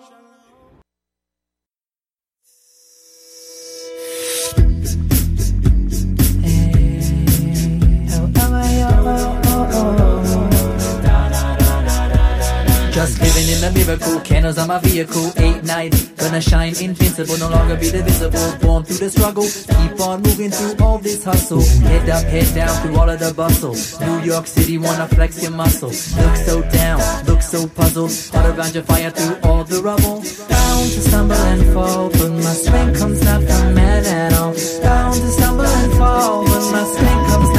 [12.94, 17.48] Just living in a miracle, candles on my vehicle, eight nights, gonna shine invincible, no
[17.50, 22.08] longer be divisible, born through the struggle, keep on moving through all this hustle, head
[22.08, 23.74] up, head down through all of the bustle,
[24.06, 28.72] New York City wanna flex your muscle, look so down, look so puzzled, heart around
[28.72, 33.20] your fire through all the rubble, bound to stumble and fall, but my strength comes
[33.24, 37.53] not from man at all, bound to stumble and fall, but my strength comes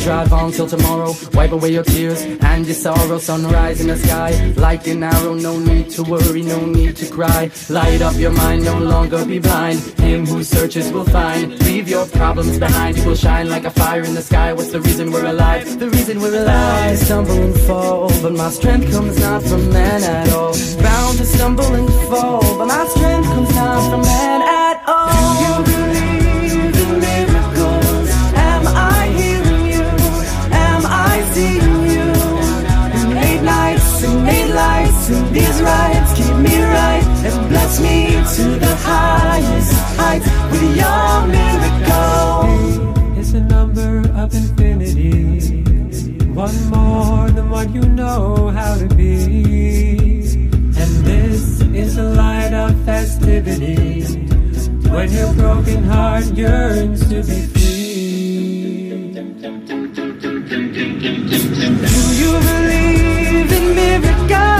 [0.00, 1.12] drive on till tomorrow.
[1.34, 3.18] Wipe away your tears and your sorrow.
[3.18, 5.34] Sunrise in the sky, like an arrow.
[5.34, 7.50] No need to worry, no need to cry.
[7.68, 9.78] Light up your mind, no longer be blind.
[10.00, 11.58] Him who searches will find.
[11.64, 12.96] Leave your problems behind.
[12.98, 14.52] You will shine like a fire in the sky.
[14.52, 15.78] What's the reason we're alive?
[15.78, 16.92] The reason we're alive.
[16.92, 20.54] I stumble and fall, but my strength comes not from man at all.
[20.82, 25.89] Bound to stumble and fall, but my strength comes not from man at all.
[35.32, 43.18] These rights keep me right and bless me to the highest heights with your miracle.
[43.18, 45.62] It's a number of infinity.
[46.32, 50.22] One more than what you know how to be.
[50.80, 54.02] And this is a light of festivity.
[54.88, 57.60] When your broken heart yearns to be free.
[61.84, 64.59] Do you believe in miracles?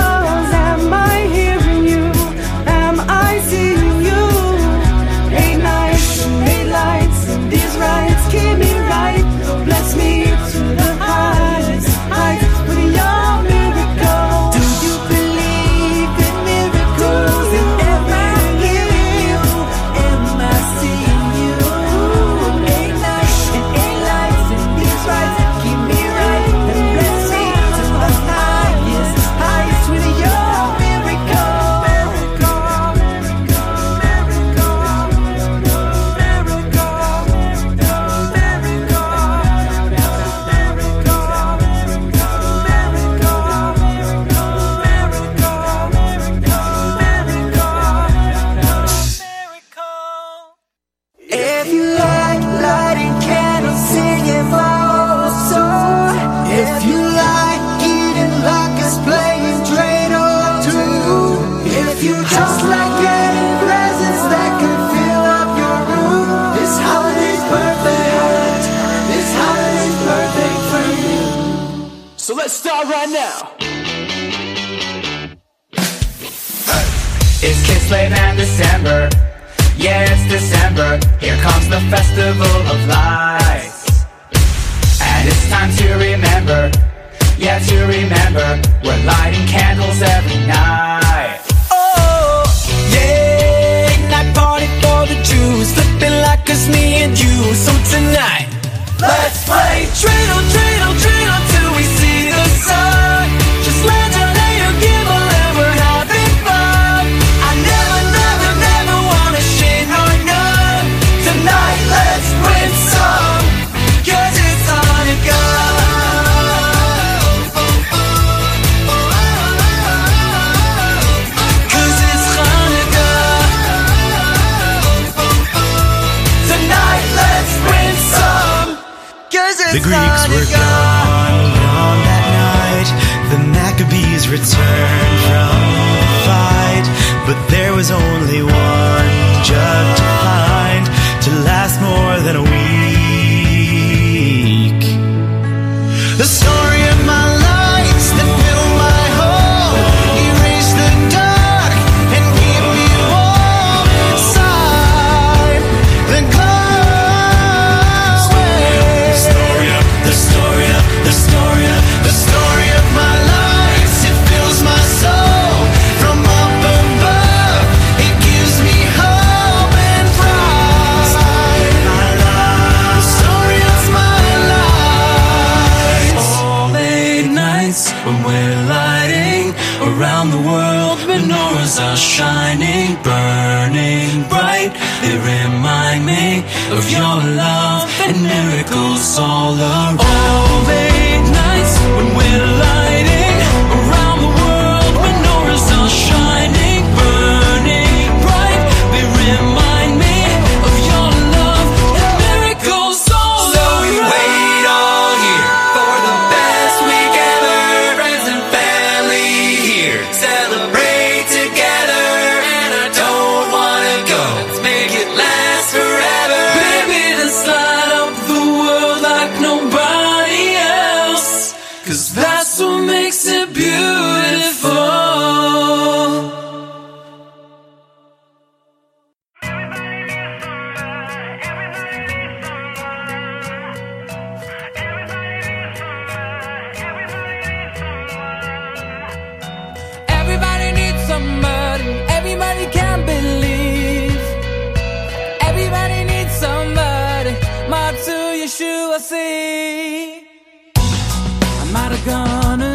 [251.72, 252.69] might have gone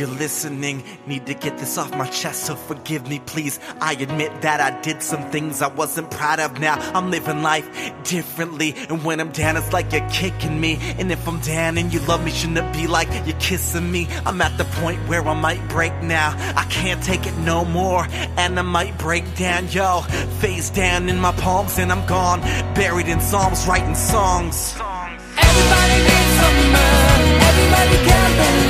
[0.00, 3.60] you're listening, need to get this off my chest, so forgive me, please.
[3.82, 6.58] I admit that I did some things I wasn't proud of.
[6.58, 7.68] Now I'm living life
[8.04, 10.78] differently, and when I'm down, it's like you're kicking me.
[10.98, 14.08] And if I'm down and you love me, shouldn't it be like you're kissing me?
[14.24, 16.34] I'm at the point where I might break now.
[16.56, 18.06] I can't take it no more,
[18.38, 20.00] and I might break down, yo.
[20.40, 22.40] Face down in my palms, and I'm gone,
[22.74, 24.74] buried in psalms, writing songs.
[25.36, 26.74] Everybody needs some.
[27.50, 28.69] Everybody can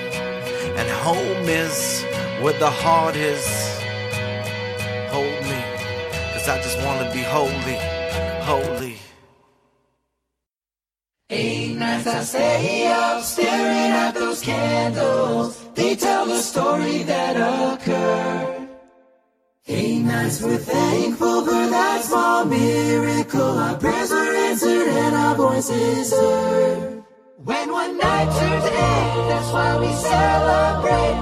[0.81, 2.03] and home is
[2.41, 3.45] where the heart is.
[5.13, 5.61] Hold me,
[6.33, 7.77] cause I just wanna be holy,
[8.51, 8.95] holy.
[11.29, 15.49] Eight nights I stay up, staring at those candles.
[15.75, 18.67] They tell the story that occurred.
[19.67, 23.53] Eight nights we're thankful for that small miracle.
[23.65, 26.90] Our prayers were answered and our voices heard.
[27.43, 31.17] When one night turns eight, that's why we celebrate.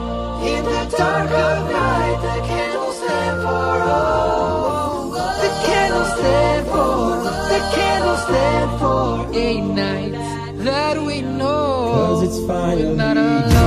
[0.52, 5.12] In the dark of night, the candles stand for oh.
[5.14, 11.94] The candles stand for, the candles stand for eight nights that we know.
[11.94, 13.59] Cause it's finally.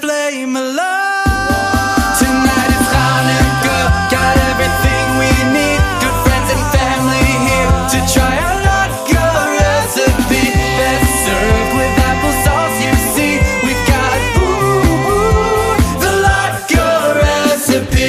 [0.00, 2.16] Flame alive.
[2.18, 5.80] Tonight is Hanukkah, got everything we need.
[6.00, 8.56] Good friends and family here to try our
[9.60, 10.44] recipe
[11.26, 11.92] served with.
[12.80, 14.16] You see, we've got
[16.00, 16.12] the
[17.20, 18.08] recipe.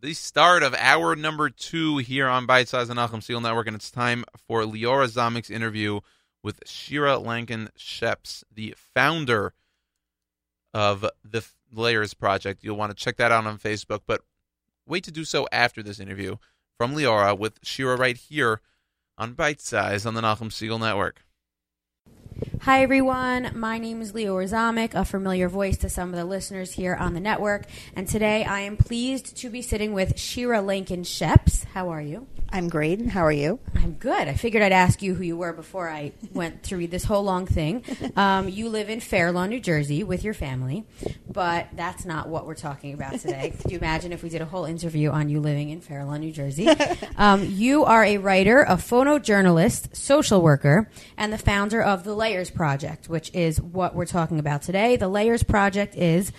[0.00, 3.76] The start of hour number two here on Bite Size and Nachum Segal Network, and
[3.76, 6.00] it's time for Leora Zomick's interview
[6.42, 9.54] with Shira Lankin Sheps, the founder
[10.74, 12.64] of the Layers Project.
[12.64, 14.22] You'll want to check that out on Facebook, but
[14.86, 16.36] wait to do so after this interview
[16.78, 18.60] from Leora with Shira right here
[19.18, 21.22] on Bite Size on the Nachum Segal Network.
[22.62, 23.50] Hi, everyone.
[23.54, 27.14] My name is Leora Zomick, a familiar voice to some of the listeners here on
[27.14, 27.66] the network.
[27.94, 31.64] And today I am pleased to be sitting with Shira Lankin Sheps.
[31.64, 32.26] How are you?
[32.54, 33.06] I'm great.
[33.06, 33.58] How are you?
[33.74, 34.28] I'm good.
[34.28, 37.22] I figured I'd ask you who you were before I went to read this whole
[37.22, 37.84] long thing.
[38.14, 40.84] Um, you live in Fair Lawn, New Jersey with your family,
[41.30, 43.54] but that's not what we're talking about today.
[43.62, 46.20] Could you imagine if we did a whole interview on you living in Fair Lawn,
[46.20, 46.68] New Jersey?
[47.16, 52.50] Um, you are a writer, a photojournalist, social worker, and the founder of the Layers
[52.50, 54.96] Project, which is what we're talking about today.
[54.96, 56.32] The Layers Project is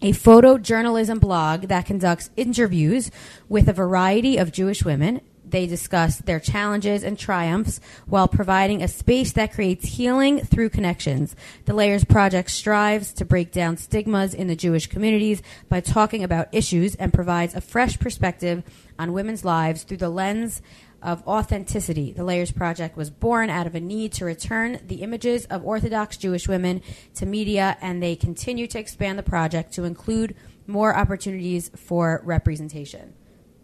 [0.00, 3.10] a photojournalism blog that conducts interviews
[3.48, 5.20] with a variety of Jewish women.
[5.44, 11.34] They discuss their challenges and triumphs while providing a space that creates healing through connections.
[11.64, 16.54] The Layers Project strives to break down stigmas in the Jewish communities by talking about
[16.54, 18.62] issues and provides a fresh perspective
[18.96, 20.62] on women's lives through the lens
[21.02, 22.12] of authenticity.
[22.12, 26.16] The Layers Project was born out of a need to return the images of Orthodox
[26.16, 26.82] Jewish women
[27.14, 30.34] to media, and they continue to expand the project to include
[30.66, 33.14] more opportunities for representation.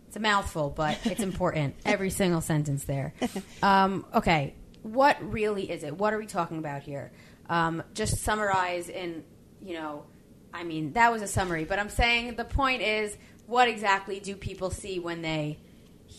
[0.09, 1.77] It's a mouthful, but it's important.
[1.85, 3.13] Every single sentence there.
[3.63, 5.97] Um, okay, what really is it?
[5.97, 7.13] What are we talking about here?
[7.49, 9.25] Um, just summarize in,
[9.63, 10.05] you know,
[10.53, 13.17] I mean, that was a summary, but I'm saying the point is,
[13.47, 15.59] what exactly do people see when they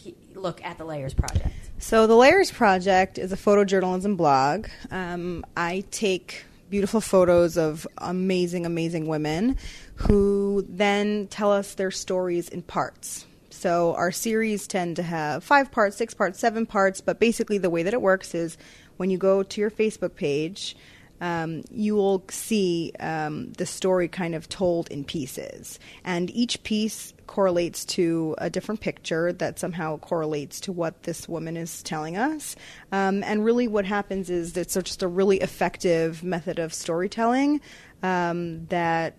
[0.04, 1.54] he- look at the Layers Project?
[1.80, 4.68] So, the Layers Project is a photojournalism blog.
[4.92, 9.58] Um, I take beautiful photos of amazing, amazing women
[9.96, 13.26] who then tell us their stories in parts.
[13.50, 17.70] So, our series tend to have five parts, six parts, seven parts, but basically, the
[17.70, 18.58] way that it works is
[18.98, 20.76] when you go to your Facebook page,
[21.22, 25.80] um, you will see um, the story kind of told in pieces.
[26.04, 31.58] And each piece correlates to a different picture that somehow correlates to what this woman
[31.58, 32.56] is telling us.
[32.92, 37.62] Um, and really, what happens is it's just a really effective method of storytelling
[38.02, 39.16] um, that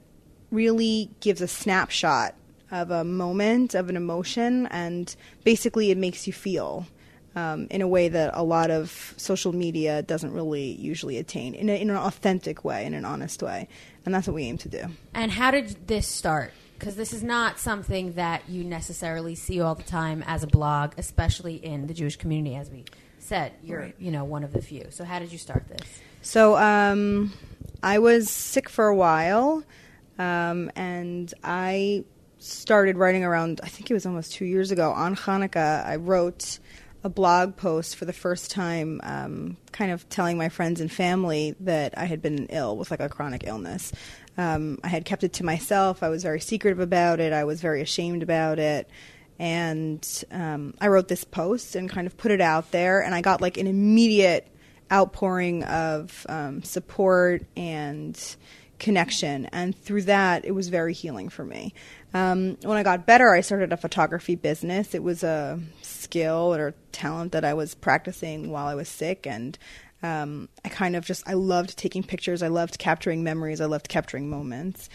[0.50, 2.34] really gives a snapshot
[2.70, 6.86] of a moment, of an emotion, and basically it makes you feel
[7.34, 11.68] um, in a way that a lot of social media doesn't really usually attain in,
[11.68, 13.68] a, in an authentic way, in an honest way.
[14.04, 14.84] And that's what we aim to do.
[15.14, 16.52] And how did this start?
[16.78, 20.92] Because this is not something that you necessarily see all the time as a blog,
[20.96, 22.84] especially in the Jewish community, as we
[23.18, 23.52] said.
[23.64, 23.94] You're, Right.
[23.98, 24.86] you know, one of the few.
[24.90, 25.80] So how did you start this?
[26.22, 27.32] So um,
[27.82, 29.64] I was sick for a while,
[30.18, 32.04] um, and I
[32.38, 33.60] started writing around.
[33.64, 35.84] I think it was almost two years ago on Hanukkah.
[35.84, 36.58] I wrote
[37.04, 41.54] a blog post for the first time, um, kind of telling my friends and family
[41.60, 43.92] that I had been ill with like a chronic illness.
[44.38, 46.02] Um, I had kept it to myself.
[46.02, 47.32] I was very secretive about it.
[47.32, 48.88] I was very ashamed about it.
[49.38, 53.20] And um, I wrote this post and kind of put it out there, and I
[53.20, 54.48] got like an immediate
[54.90, 58.36] outpouring of um, support and
[58.78, 59.46] connection.
[59.46, 61.74] And through that, it was very healing for me.
[62.14, 64.94] Um, when I got better, I started a photography business.
[64.94, 69.26] It was a skill or talent that I was practicing while I was sick.
[69.26, 69.58] And
[70.02, 72.42] um, I kind of just, I loved taking pictures.
[72.42, 73.60] I loved capturing memories.
[73.60, 74.88] I loved capturing moments.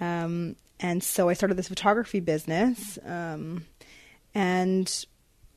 [0.00, 2.98] Um, and so I started this photography business.
[3.04, 3.66] Um,
[4.34, 5.06] and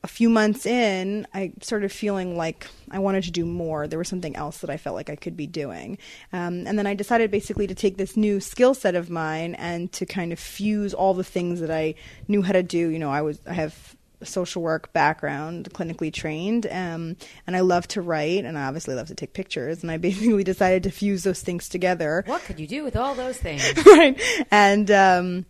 [0.04, 3.86] a few months in, I started feeling like I wanted to do more.
[3.86, 5.98] There was something else that I felt like I could be doing.
[6.32, 9.92] Um, and then I decided basically to take this new skill set of mine and
[9.92, 11.94] to kind of fuse all the things that I
[12.26, 12.88] knew how to do.
[12.88, 17.16] You know, I was I have social work background, clinically trained, um,
[17.46, 19.82] and I love to write, and I obviously love to take pictures.
[19.82, 22.24] And I basically decided to fuse those things together.
[22.26, 23.62] What could you do with all those things?
[23.86, 24.20] right.
[24.50, 25.46] And um,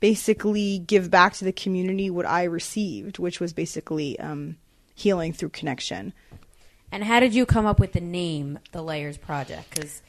[0.00, 4.56] basically give back to the community what I received, which was basically um,
[4.94, 6.12] healing through connection.
[6.92, 9.70] And how did you come up with the name, the Layers Project?
[9.70, 10.02] Because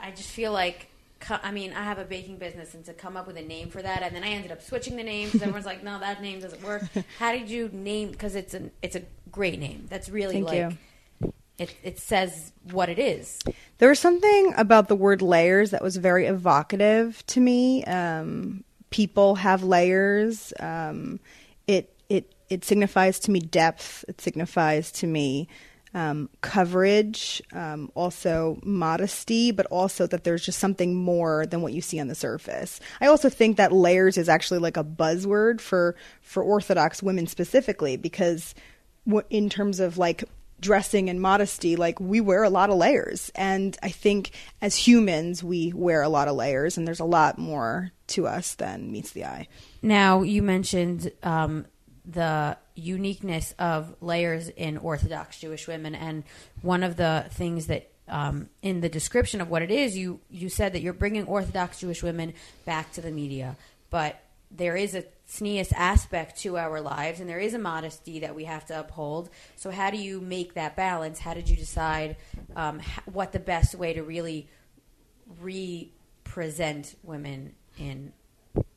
[0.00, 0.88] I just feel like
[1.24, 3.70] co- I mean, I have a baking business, and to come up with a name
[3.70, 6.22] for that, and then I ended up switching the name because everyone's like, "No, that
[6.22, 6.82] name doesn't work."
[7.18, 8.10] How did you name?
[8.10, 9.86] Because it's an it's a great name.
[9.88, 11.32] That's really Thank like you.
[11.58, 11.74] it.
[11.82, 13.38] It says what it is.
[13.78, 17.84] There was something about the word layers that was very evocative to me.
[17.84, 20.52] Um, people have layers.
[20.60, 21.20] Um,
[21.66, 24.04] it it it signifies to me depth.
[24.08, 25.48] It signifies to me
[25.94, 31.80] um, coverage, um, also modesty, but also that there's just something more than what you
[31.80, 32.80] see on the surface.
[33.00, 37.96] I also think that layers is actually like a buzzword for for Orthodox women specifically
[37.96, 38.54] because
[39.30, 40.24] in terms of like
[40.60, 43.30] dressing and modesty, like we wear a lot of layers.
[43.34, 44.30] And I think
[44.60, 48.54] as humans, we wear a lot of layers, and there's a lot more to us
[48.54, 49.48] than meets the eye.
[49.82, 51.66] Now, you mentioned um,
[52.04, 56.24] the uniqueness of layers in Orthodox Jewish women, and
[56.62, 60.48] one of the things that um, in the description of what it is, you you
[60.48, 63.56] said that you're bringing Orthodox Jewish women back to the media,
[63.90, 64.20] but
[64.50, 68.44] there is a tznius aspect to our lives, and there is a modesty that we
[68.44, 69.30] have to uphold.
[69.56, 71.18] So, how do you make that balance?
[71.18, 72.16] How did you decide
[72.54, 74.48] um, what the best way to really
[75.40, 78.12] represent women in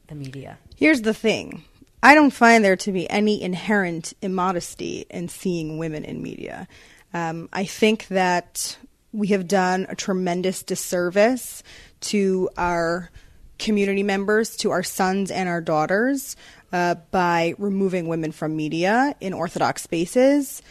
[0.07, 0.57] the media?
[0.75, 1.63] Here's the thing.
[2.03, 6.67] I don't find there to be any inherent immodesty in seeing women in media.
[7.13, 8.77] Um, I think that
[9.11, 11.63] we have done a tremendous disservice
[12.01, 13.09] to our
[13.57, 16.35] community members, to our sons and our daughters,
[16.71, 20.61] uh, by removing women from media in Orthodox spaces.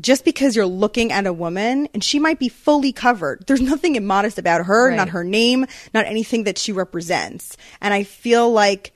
[0.00, 3.94] Just because you're looking at a woman and she might be fully covered, there's nothing
[3.94, 4.96] immodest about her, Right.
[4.96, 7.56] not her name, not anything that she represents.
[7.80, 8.92] And I feel like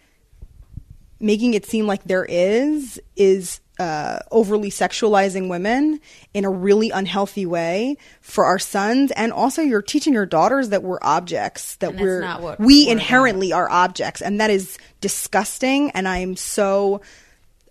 [1.20, 6.00] making it seem like there is is uh, overly sexualizing women
[6.34, 10.82] in a really unhealthy way for our sons, and also you're teaching your daughters that
[10.82, 15.90] we're objects, that And we're we we're inherently are objects, and that is disgusting.
[15.92, 17.00] And I am so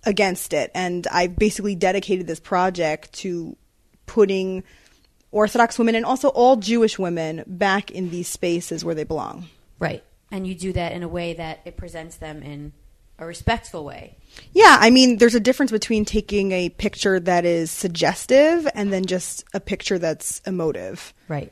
[0.07, 0.71] against it.
[0.73, 3.55] And I've basically dedicated this project to
[4.05, 4.63] putting
[5.31, 9.47] Orthodox women and also all Jewish women back in these spaces where they belong.
[9.77, 10.03] Right.
[10.31, 12.71] And you do that in a way that it presents them in
[13.19, 14.15] a respectful way.
[14.53, 19.05] Yeah, I mean, there's a difference between taking a picture that is suggestive and then
[19.05, 21.13] just a picture that's emotive.
[21.27, 21.51] Right.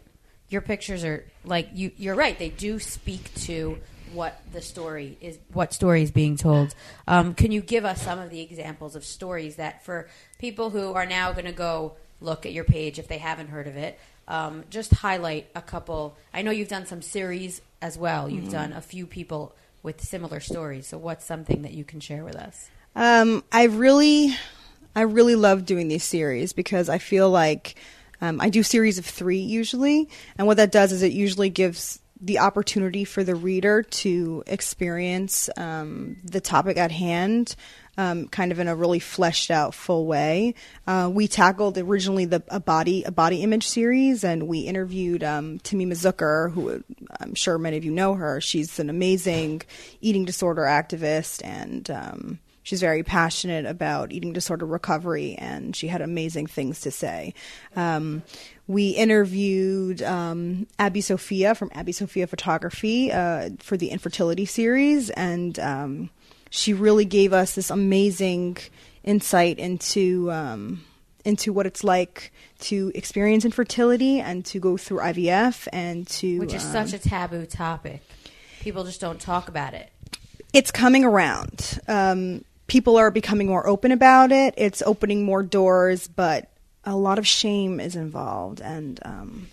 [0.50, 3.80] Your pictures are like you you're right, they do speak to
[4.14, 6.76] what the story is what story is being told.
[7.08, 10.08] Um, can you give us some of the examples of stories that for
[10.38, 13.68] people who are now going to go look at your page if they haven't heard
[13.68, 16.16] of it, um, just highlight a couple.
[16.34, 18.30] I know you've done some series as well.
[18.30, 18.52] You've Mhm.
[18.52, 19.54] done a few people
[19.86, 20.88] with similar stories.
[20.88, 22.70] So what's something that you can share with us?
[22.96, 24.36] Um, I really,
[24.96, 27.76] I really love doing these series because I feel like
[28.20, 32.00] um, I do series of three usually, and what that does is it usually gives
[32.20, 37.56] the opportunity for the reader to experience um, the topic at hand.
[37.98, 40.56] Um, kind of in a really fleshed out, full way.
[40.86, 45.60] Uh, we tackled originally the a body a body image series, and we interviewed um,
[45.60, 46.84] Tamima Zucker, who
[47.20, 48.42] I'm sure many of you know her.
[48.42, 49.62] She's an amazing
[50.02, 56.02] eating disorder activist, and um, she's very passionate about eating disorder recovery, and she had
[56.02, 57.34] amazing things to say.
[57.76, 58.24] Um,
[58.68, 65.58] we interviewed um, Abby Sophia from Abby Sophia Photography uh, for the infertility series, and
[65.60, 66.10] um,
[66.50, 68.58] she really gave us this amazing
[69.04, 70.84] insight into um,
[71.24, 76.54] into what it's like to experience infertility and to go through IVF and to Which
[76.54, 78.02] is um, such a taboo topic.
[78.62, 79.92] People just don't talk about it.
[80.54, 81.80] it's coming around.
[81.88, 84.54] Um, people are becoming more open about it.
[84.58, 86.50] It's opening more doors, but
[86.84, 88.62] a lot of shame is involved.
[88.62, 89.48] And um,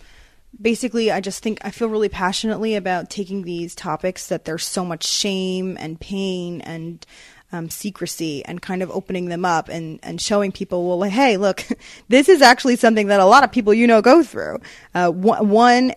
[0.59, 4.85] basically, I just think I feel really passionately about taking these topics that there's so
[4.85, 7.05] much shame and pain and
[7.51, 11.37] um, secrecy and kind of opening them up and, and showing people, well, like, hey,
[11.37, 11.63] look,
[12.09, 14.59] this is actually something that a lot of people you know go through.
[14.93, 15.93] Uh, one, one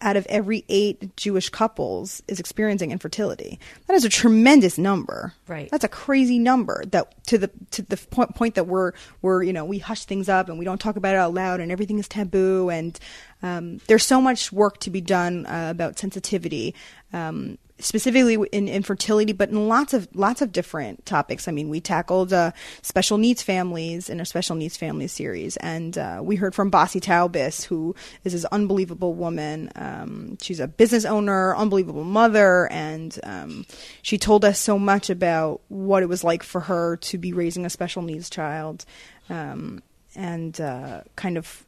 [0.00, 3.58] out of every eight Jewish couples is experiencing infertility.
[3.86, 5.32] That is a tremendous number.
[5.48, 5.70] Right.
[5.70, 6.84] That's a crazy number.
[6.86, 8.92] That to the to the point, point that we're
[9.22, 11.60] we're you know we hush things up and we don't talk about it out loud
[11.60, 12.98] and everything is taboo and
[13.42, 16.74] um, there's so much work to be done uh, about sensitivity.
[17.12, 21.46] Um, specifically in infertility, but in lots of lots of different topics.
[21.46, 22.52] I mean, we tackled uh,
[22.82, 27.00] special needs families in a special needs families series, and uh, we heard from Bossy
[27.00, 27.94] Taubis, who
[28.24, 29.70] is this unbelievable woman.
[29.76, 33.66] Um, she's a business owner, unbelievable mother, and um,
[34.02, 37.66] she told us so much about what it was like for her to be raising
[37.66, 38.84] a special needs child,
[39.28, 39.82] um,
[40.14, 41.65] and uh, kind of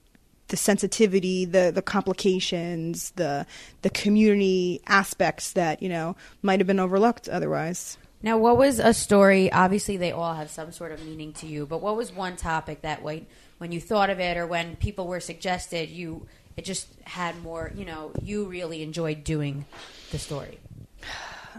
[0.48, 3.46] the sensitivity, the the complications, the
[3.82, 7.98] the community aspects that you know might have been overlooked otherwise.
[8.22, 9.50] Now, what was a story?
[9.52, 12.82] Obviously, they all have some sort of meaning to you, but what was one topic
[12.82, 13.26] that when
[13.58, 16.26] when you thought of it or when people were suggested, you
[16.56, 17.70] it just had more.
[17.76, 19.66] You know, you really enjoyed doing
[20.10, 20.58] the story.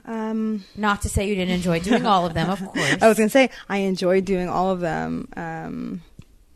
[0.06, 2.98] Um, Not to say you didn't enjoy doing all of them, of course.
[3.02, 5.28] I was going to say I enjoyed doing all of them.
[5.36, 6.02] Um,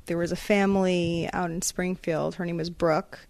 [0.06, 2.36] there was a family out in Springfield.
[2.36, 3.28] Her name was Brooke,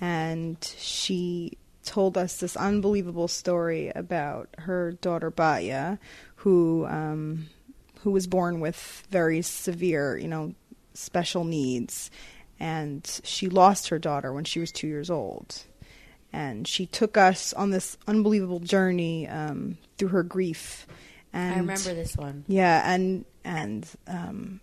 [0.00, 5.98] and she told us this unbelievable story about her daughter Baya,
[6.36, 7.48] who um,
[8.02, 10.54] who was born with very severe, you know,
[10.94, 12.10] special needs,
[12.60, 15.62] and she lost her daughter when she was two years old.
[16.30, 20.86] And she took us on this unbelievable journey um, through her grief.
[21.32, 22.44] And I remember this one.
[22.48, 24.60] yeah, and and um,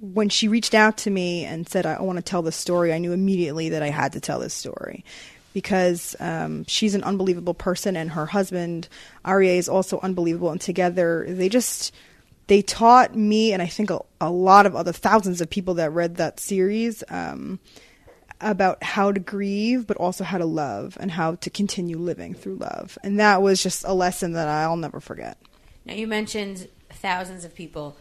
[0.00, 2.98] when she reached out to me and said, "I want to tell this story," I
[2.98, 5.04] knew immediately that I had to tell this story
[5.52, 8.88] because um, she's an unbelievable person, and her husband
[9.24, 11.92] Aryeh is also unbelievable, and together they just
[12.46, 15.90] they taught me, and I think a, a lot of other thousands of people that
[15.92, 17.02] read that series.
[17.08, 17.60] Um,
[18.40, 22.54] about how to grieve, but also how to love and how to continue living through
[22.54, 22.96] love.
[23.02, 25.38] And that was just a lesson that I'll never forget.
[25.84, 27.96] Now, you mentioned thousands of people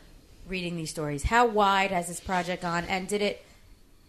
[0.48, 1.24] reading these stories.
[1.24, 2.86] How wide has this project gone?
[2.86, 3.44] And did it,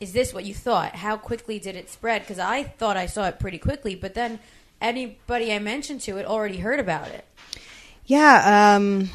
[0.01, 0.97] is this what you thought?
[0.97, 2.23] How quickly did it spread?
[2.23, 4.39] Because I thought I saw it pretty quickly, but then
[4.81, 7.24] anybody I mentioned to it already heard about it.
[8.06, 9.10] Yeah, um,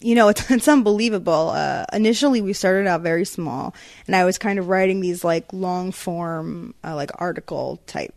[0.00, 1.50] you know, it's, it's unbelievable.
[1.50, 3.74] Uh, initially, we started out very small,
[4.06, 8.14] and I was kind of writing these like long form, uh, like article type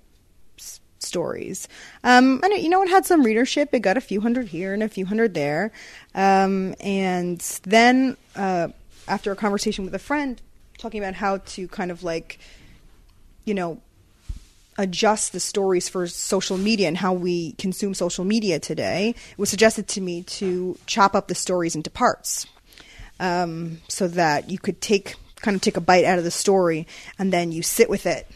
[1.05, 1.67] stories.
[2.03, 3.69] Um, and it, you know, it had some readership.
[3.73, 5.71] It got a few hundred here and a few hundred there.
[6.13, 8.69] Um, and then, uh,
[9.07, 10.41] after a conversation with a friend,
[10.77, 12.39] talking about how to kind of like,
[13.45, 13.81] you know,
[14.77, 19.49] adjust the stories for social media and how we consume social media today, it was
[19.49, 22.45] suggested to me to chop up the stories into parts
[23.19, 26.87] um, so that you could take kind of take a bite out of the story
[27.19, 28.27] and then you sit with it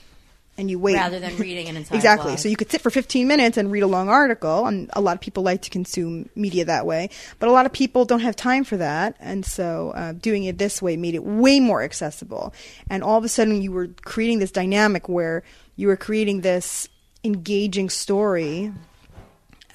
[0.59, 2.39] and you wait Rather than reading an entire exactly blog.
[2.39, 5.15] so you could sit for 15 minutes and read a long article and a lot
[5.15, 7.09] of people like to consume media that way
[7.39, 10.57] but a lot of people don't have time for that and so uh, doing it
[10.57, 12.53] this way made it way more accessible
[12.89, 15.43] and all of a sudden you were creating this dynamic where
[15.75, 16.89] you were creating this
[17.23, 18.71] engaging story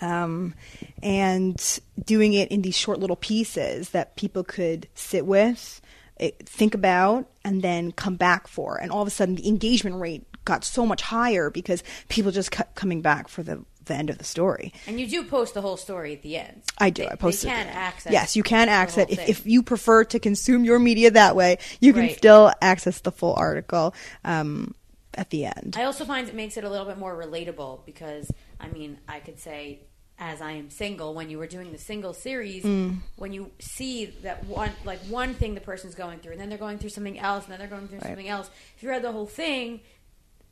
[0.00, 0.54] um,
[1.02, 5.80] and doing it in these short little pieces that people could sit with,
[6.20, 8.76] eh, think about, and then come back for.
[8.76, 12.50] And all of a sudden, the engagement rate got so much higher because people just
[12.50, 14.72] kept coming back for the, the end of the story.
[14.86, 16.62] And you do post the whole story at the end.
[16.78, 17.02] I do.
[17.02, 17.52] They- I post they it.
[17.52, 19.18] can access Yes, you can access it.
[19.18, 22.16] If, if you prefer to consume your media that way, you can Right.
[22.16, 23.94] still access the full article
[24.24, 24.74] um,
[25.14, 25.76] at the end.
[25.78, 28.30] I also find it makes it a little bit more relatable because
[28.60, 29.80] I mean I could say
[30.18, 32.98] as I am single when you were doing the single series Mm.
[33.16, 36.58] when you see that one like one thing the person's going through and then they're
[36.58, 38.06] going through something else and then they're going through Right.
[38.08, 39.80] something else if you read the whole thing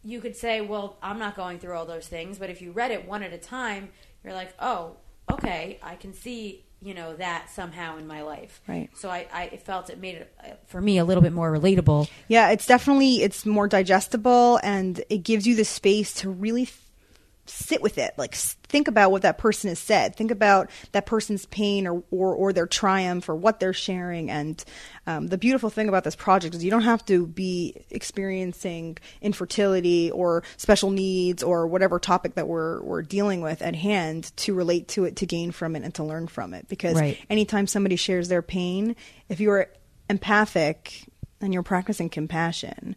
[0.05, 2.91] you could say well I'm not going through all those things but if you read
[2.91, 3.91] it one at a time
[4.25, 4.97] you're like oh
[5.31, 8.91] okay I can see you know that somehow in my life Right.
[8.95, 12.09] so I, I felt it made it uh, for me a little bit more relatable
[12.29, 16.65] Yeah, it's definitely it's more digestible and it gives you the space to really
[17.47, 18.15] sit with it.
[18.17, 20.15] Like think about what that person has said.
[20.15, 24.31] Think about that person's pain or or, or their triumph or what they're sharing.
[24.31, 24.65] And
[25.07, 30.11] um, the beautiful thing about this project is you don't have to be experiencing infertility
[30.11, 34.89] or special needs or whatever topic that we're we're dealing with at hand to relate
[34.89, 36.69] to it, to gain from it, and to learn from it.
[36.69, 37.19] Because Right.
[37.29, 38.95] anytime somebody shares their pain,
[39.29, 39.67] if you're
[40.09, 41.05] empathic
[41.41, 42.95] and you're practicing compassion,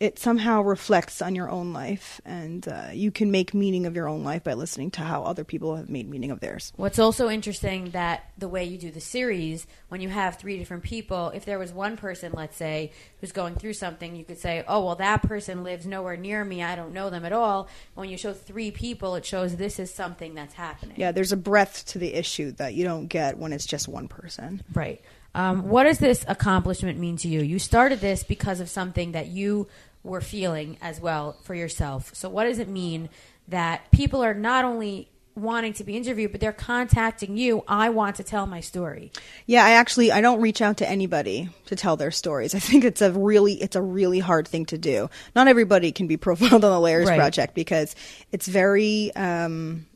[0.00, 4.08] it somehow reflects on your own life, and uh, you can make meaning of your
[4.08, 6.72] own life by listening to how other people have made meaning of theirs.
[6.76, 10.84] What's also interesting that the way you do the series, when you have three different
[10.84, 14.64] people, if there was one person, let's say, who's going through something, you could say,
[14.68, 16.62] "Oh, well, that person lives nowhere near me.
[16.62, 19.92] I don't know them at all." When you show three people, it shows this is
[19.92, 20.94] something that's happening.
[20.96, 24.06] Yeah, there's a breadth to the issue that you don't get when it's just one
[24.06, 24.62] person.
[24.72, 25.00] Right.
[25.38, 27.42] Um, what does this accomplishment mean to you?
[27.42, 29.68] You started this because of something that you
[30.02, 32.10] were feeling as well for yourself.
[32.14, 33.08] So, what does it mean
[33.46, 37.62] that people are not only wanting to be interviewed, but they're contacting you?
[37.68, 39.12] I want to tell my story.
[39.46, 42.52] Yeah, I actually I don't reach out to anybody to tell their stories.
[42.54, 45.08] I think it's a really it's a really hard thing to do.
[45.36, 47.16] Not everybody can be profiled on the Layers Right.
[47.16, 47.94] project because
[48.32, 49.86] it's very um,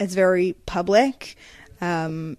[0.00, 1.36] it's very public.
[1.80, 2.36] Um,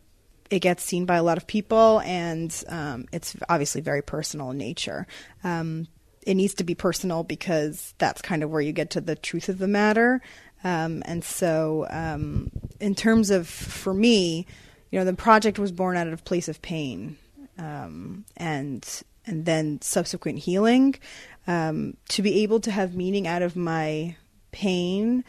[0.50, 4.58] it gets seen by a lot of people, and um, it's obviously very personal in
[4.58, 5.06] nature.
[5.44, 5.88] Um,
[6.26, 9.50] it needs to be personal because that's kind of where you get to the truth
[9.50, 10.22] of the matter.
[10.64, 14.46] Um, and so, um, in terms of for me,
[14.92, 17.18] you know, the project was born out of a place of pain,
[17.58, 20.96] um, and and then subsequent healing.
[21.48, 24.16] Um, to be able to have meaning out of my
[24.52, 25.24] pain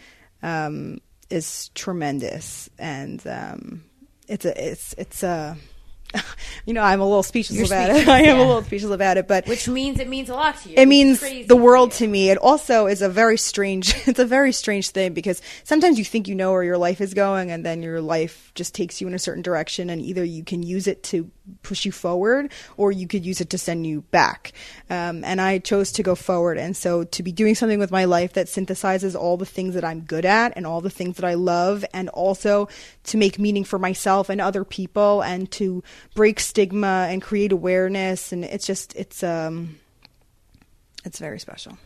[1.31, 3.21] is tremendous, and
[4.31, 5.57] it's a it's it's a
[6.67, 8.09] you know I'm a little speechless You're about speechless, it.
[8.09, 8.45] I am yeah.
[8.45, 10.75] a little speechless about it, but Which means it means a lot to you.
[10.77, 12.31] it means the world to me.
[12.31, 13.95] It also is a very strange.
[14.11, 17.15] It's a very strange thing because sometimes you think you know where your life is
[17.15, 20.43] going, and then your life just takes you in a certain direction, and either you
[20.43, 21.31] can use it to
[21.63, 24.53] push you forward, or you could use it to send you back.
[24.89, 28.05] Um, and I chose to go forward, and so to be doing something with my
[28.05, 31.25] life that synthesizes all the things that I'm good at and all the things that
[31.25, 32.69] I love, and also
[33.05, 35.83] to make meaning for myself and other people, and to
[36.15, 39.79] break stigma and create awareness, and it's just it's um
[41.05, 41.79] it's very special.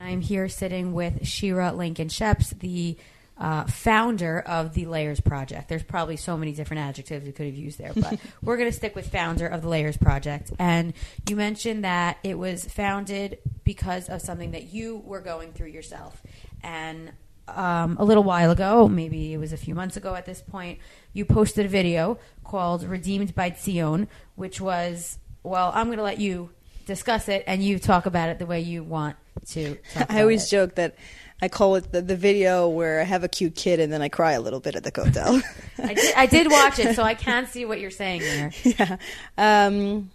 [0.00, 2.96] I'm here sitting with Shira Lankin Sheps, the
[3.38, 5.68] uh, founder of the Layers Project.
[5.68, 8.76] There's probably so many different adjectives we could have used there, but we're going to
[8.76, 10.52] stick with founder of the Layers Project.
[10.58, 10.92] And
[11.28, 16.20] you mentioned that it was founded because of something that you were going through yourself.
[16.62, 17.12] And
[17.46, 20.80] um, a little while ago, maybe it was a few months ago at this point,
[21.12, 26.18] you posted a video called Redeemed by Tzion, which was, well, I'm going to let
[26.18, 26.50] you
[26.86, 29.16] discuss it and you talk about it the way you want
[29.50, 29.76] to.
[29.94, 30.50] Talk I always it.
[30.50, 30.96] joke that
[31.40, 34.08] I call it the, the video where I have a cute kid and then I
[34.08, 35.42] cry a little bit at the Kotel.
[35.78, 38.52] I did, I did watch it, so I can see what you're saying there.
[38.64, 38.96] yeah.
[39.36, 40.10] Um,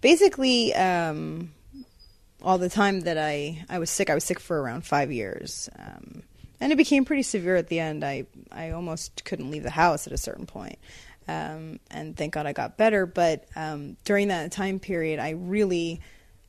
[0.00, 1.52] basically, um,
[2.42, 5.68] all the time that I, I was sick, I was sick for around five years.
[5.76, 6.22] Um,
[6.60, 8.04] and it became pretty severe at the end.
[8.04, 10.78] I, I almost couldn't leave the house at a certain point.
[11.26, 13.04] Um, and thank God I got better.
[13.04, 16.00] But um, during that time period, I really,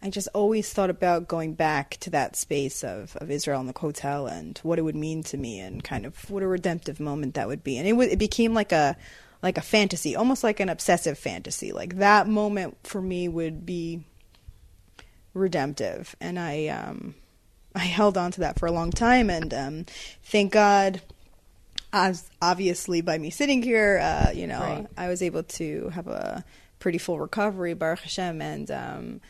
[0.04, 3.74] I just always thought about going back to that space of, of Israel and the
[3.74, 7.36] Kotel and what it would mean to me and kind of what a redemptive moment
[7.36, 7.78] that would be.
[7.78, 8.98] And it, w- it became like a,
[9.42, 11.72] like a fantasy, almost like an obsessive fantasy.
[11.72, 14.04] Like that moment for me would be
[15.34, 17.16] redemptive, and I um,
[17.76, 19.86] I held on to that for a long time, and um,
[20.24, 21.02] thank God,
[21.92, 24.88] as obviously by me sitting here, uh, you know, Right.
[24.98, 26.44] I was able to have a
[26.80, 29.22] pretty full recovery, Baruch Hashem, and um,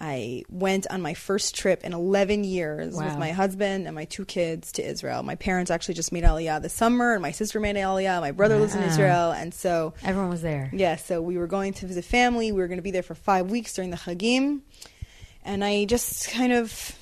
[0.00, 4.24] I went on my first trip in 11 years with my husband and my two
[4.24, 5.24] kids to Israel.
[5.24, 8.20] My parents actually just made Aliyah this summer, and my sister made Aliyah.
[8.20, 10.70] My brother lives in Israel, and so Everyone was there.
[10.72, 12.52] yeah, so we were going to visit family.
[12.52, 14.60] We were going to be there for five weeks during the Chagim.
[15.44, 16.96] And I just kind of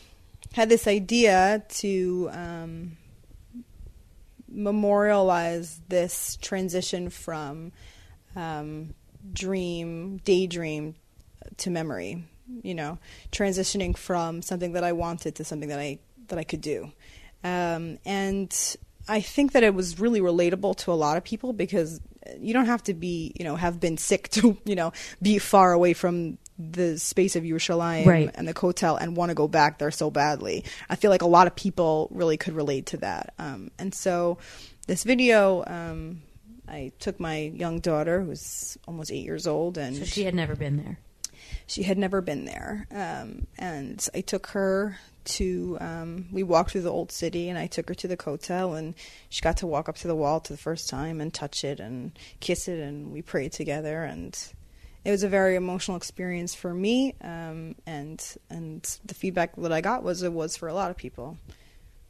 [0.55, 2.97] had this idea to um,
[4.48, 7.73] memorialize this transition from
[8.35, 8.94] um,
[9.32, 10.94] dream, daydream
[11.59, 12.24] to memory.
[12.62, 12.98] You know,
[13.32, 15.98] transitioning from something that I wanted to something that I
[16.28, 16.90] that I could do.
[17.44, 18.77] Um, and
[19.09, 22.01] I think that it was really relatable to a lot of people because
[22.40, 24.93] you don't have to be, you know, have been sick to, you know,
[25.23, 28.31] be far away from the space of Yerushalayim Right.
[28.35, 30.64] and the Kotel and want to go back there so badly.
[30.89, 33.35] I feel like a lot of people really could relate to that.
[33.39, 34.39] Um, and so
[34.86, 36.23] this video, um,
[36.66, 40.56] I took my young daughter, who's almost eight years old, and So she had never
[40.56, 40.98] been there.
[41.66, 42.86] She had never been there.
[42.90, 47.66] Um, and I took her to, um, we walked through the old city and I
[47.66, 48.94] took her to the Kotel and
[49.28, 51.81] she got to walk up to the wall to the first time and touch it
[51.81, 54.39] and kiss it and we prayed together and
[55.05, 57.14] it was a very emotional experience for me.
[57.23, 60.97] Um, and, and the feedback that I got was it was for a lot of
[60.97, 61.39] people.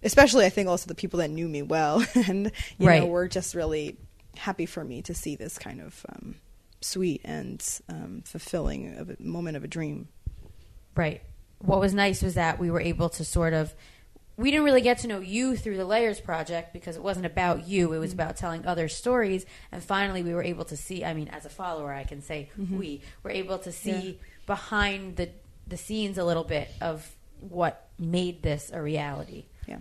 [0.02, 3.00] Especially, I think, also the people that knew me well and you Right.
[3.00, 3.96] know were just really
[4.36, 6.36] happy for me to see this kind of um,
[6.80, 10.08] sweet and um, fulfilling of a moment of a dream.
[10.94, 11.22] Right.
[11.58, 13.74] What was nice was that we were able to sort of.
[14.38, 17.66] We didn't really get to know you through the Layers Project because it wasn't about
[17.66, 17.94] you.
[17.94, 18.20] It was Mm-hmm.
[18.20, 19.46] about telling other stories.
[19.72, 21.02] And finally, we were able to see.
[21.06, 22.76] I mean, as a follower, I can say Mhm.
[22.78, 23.90] we were able to see
[24.20, 24.26] Yeah.
[24.46, 25.30] behind the
[25.66, 29.46] the scenes a little bit of what made this a reality.
[29.66, 29.78] Yeah.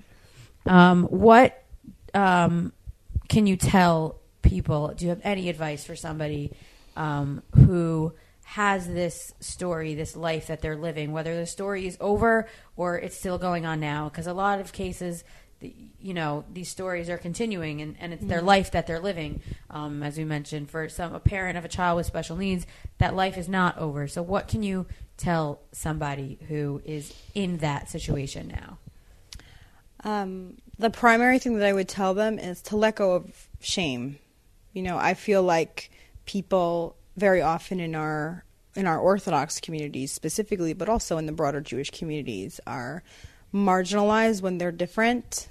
[0.66, 1.62] Um, what
[2.14, 2.72] um,
[3.28, 4.94] can you tell people?
[4.96, 6.54] Do you have any advice for somebody
[6.96, 8.14] um, who
[8.44, 13.18] has this story, this life that they're living, whether the story is over or it's
[13.18, 14.08] still going on now?
[14.10, 15.24] Because a lot of cases,
[15.62, 18.46] you know, these stories are continuing, and, and it's their Mhm.
[18.46, 19.42] life that they're living.
[19.72, 22.68] Um, as we mentioned, for some a parent of a child with special needs,
[23.00, 24.08] that life is not over.
[24.08, 24.86] So, what can you
[25.18, 28.78] tell somebody who is in that situation now?
[30.04, 34.20] Um, the primary thing that I would tell them is to let go of shame.
[34.74, 35.90] You know, I feel like
[36.26, 38.44] people very often in our
[38.76, 43.04] in our Orthodox communities specifically, but also in the broader Jewish communities, are
[43.54, 45.48] marginalized when they're different.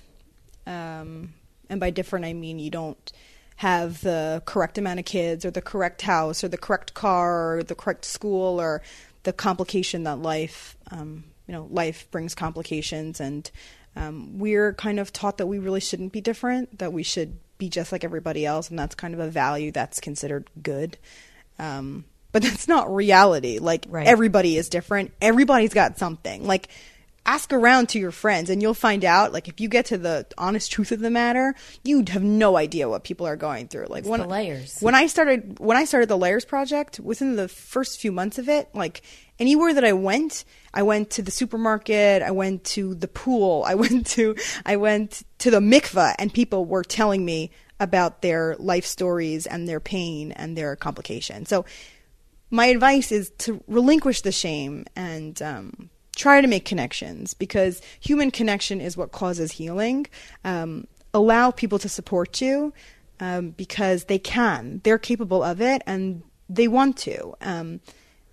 [0.66, 1.32] Um,
[1.70, 3.12] and by different, I mean you don't
[3.56, 7.62] have the correct amount of kids, or the correct house, or the correct car, or
[7.62, 8.82] the correct school, or
[9.22, 13.50] the complication that life, um, you know, life brings complications, and
[13.96, 17.68] um, we're kind of taught that we really shouldn't be different, that we should be
[17.68, 20.98] just like everybody else, and that's kind of a value that's considered good.
[21.58, 23.58] Um, but that's not reality.
[23.58, 25.12] Like everybody is different.
[25.20, 26.46] Everybody's got something.
[26.46, 26.68] Like
[27.26, 30.26] ask around to your friends and you'll find out like if you get to the
[30.36, 34.00] honest truth of the matter you'd have no idea what people are going through like
[34.00, 34.78] It's when the layers.
[34.80, 38.48] when i started when i started the layers project within the first few months of
[38.48, 39.02] it like
[39.38, 40.44] anywhere that i went
[40.74, 44.34] i went to the supermarket i went to the pool i went to
[44.66, 49.66] i went to the mikveh and people were telling me about their life stories and
[49.68, 51.64] their pain and their complications so
[52.50, 58.30] my advice is to relinquish the shame and um, try to make connections because human
[58.30, 60.06] connection is what causes healing.
[60.44, 62.72] Um, allow people to support you
[63.20, 67.34] um, because they can, they're capable of it, and they want to.
[67.40, 67.80] Um,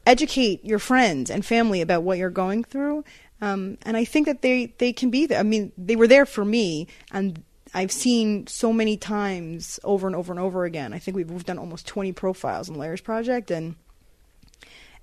[0.05, 3.03] educate your friends and family about what you're going through.
[3.39, 5.39] Um, and I think that they, they can be there.
[5.39, 7.43] I mean, they were there for me, and
[7.73, 10.93] I've seen so many times over and over and over again.
[10.93, 13.75] I think we've, we've done almost 20 profiles on Layers Project, and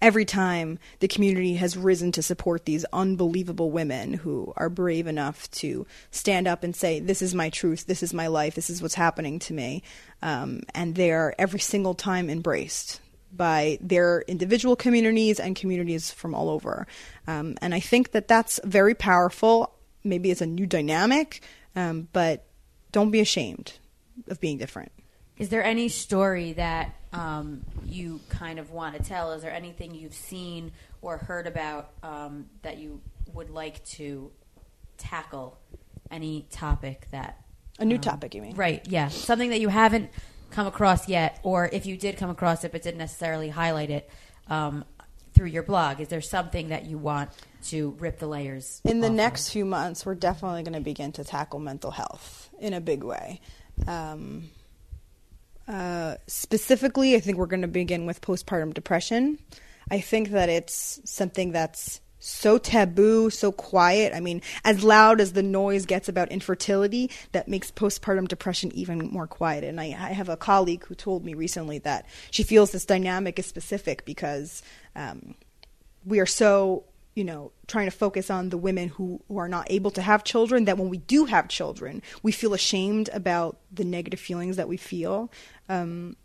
[0.00, 5.50] every time the community has risen to support these unbelievable women who are brave enough
[5.50, 8.82] to stand up and say, This is my truth, this is my life, this is
[8.82, 9.82] what's happening to me.
[10.22, 13.00] Um, and they're every single time embraced
[13.32, 16.86] by their individual communities and communities from all over.
[17.26, 19.74] Um, and I think that that's very powerful.
[20.02, 21.42] Maybe it's a new dynamic,
[21.76, 22.46] um, but
[22.90, 23.74] don't be ashamed
[24.28, 24.92] of being different.
[25.36, 29.32] Is there any story that um, you kind of want to tell?
[29.32, 30.72] Is there anything you've seen
[31.02, 33.00] or heard about um, that you
[33.32, 34.30] would like to
[34.96, 35.58] tackle?
[36.10, 37.42] Any topic that
[37.78, 38.56] A new um, topic, you mean?
[38.56, 38.86] Right.
[38.88, 39.08] Yeah.
[39.08, 40.10] Something that you haven't
[40.50, 44.10] come across yet, or if you did come across it but didn't necessarily highlight it
[44.48, 44.84] um,
[45.34, 46.00] through your blog.
[46.00, 47.30] Is there something that you want
[47.64, 48.80] to rip the layers?
[48.84, 49.16] In the off of?
[49.16, 53.04] next few months, we're definitely going to begin to tackle mental health in a big
[53.04, 53.40] way.
[53.86, 54.50] Um,
[55.68, 59.38] uh, specifically, I think we're going to begin with postpartum depression.
[59.90, 64.12] I think that it's something that's so taboo, so quiet.
[64.14, 69.08] I mean, as loud as the noise gets about infertility, that makes postpartum depression even
[69.10, 69.62] more quiet.
[69.64, 73.38] And I, I have a colleague who told me recently that she feels this dynamic
[73.38, 74.62] is specific because
[74.96, 75.34] um,
[76.04, 76.84] we are so
[77.18, 80.22] you know trying to focus on the women who, who are not able to have
[80.22, 84.68] children that when we do have children we feel ashamed about the negative feelings that
[84.68, 85.30] we feel
[85.68, 86.16] um,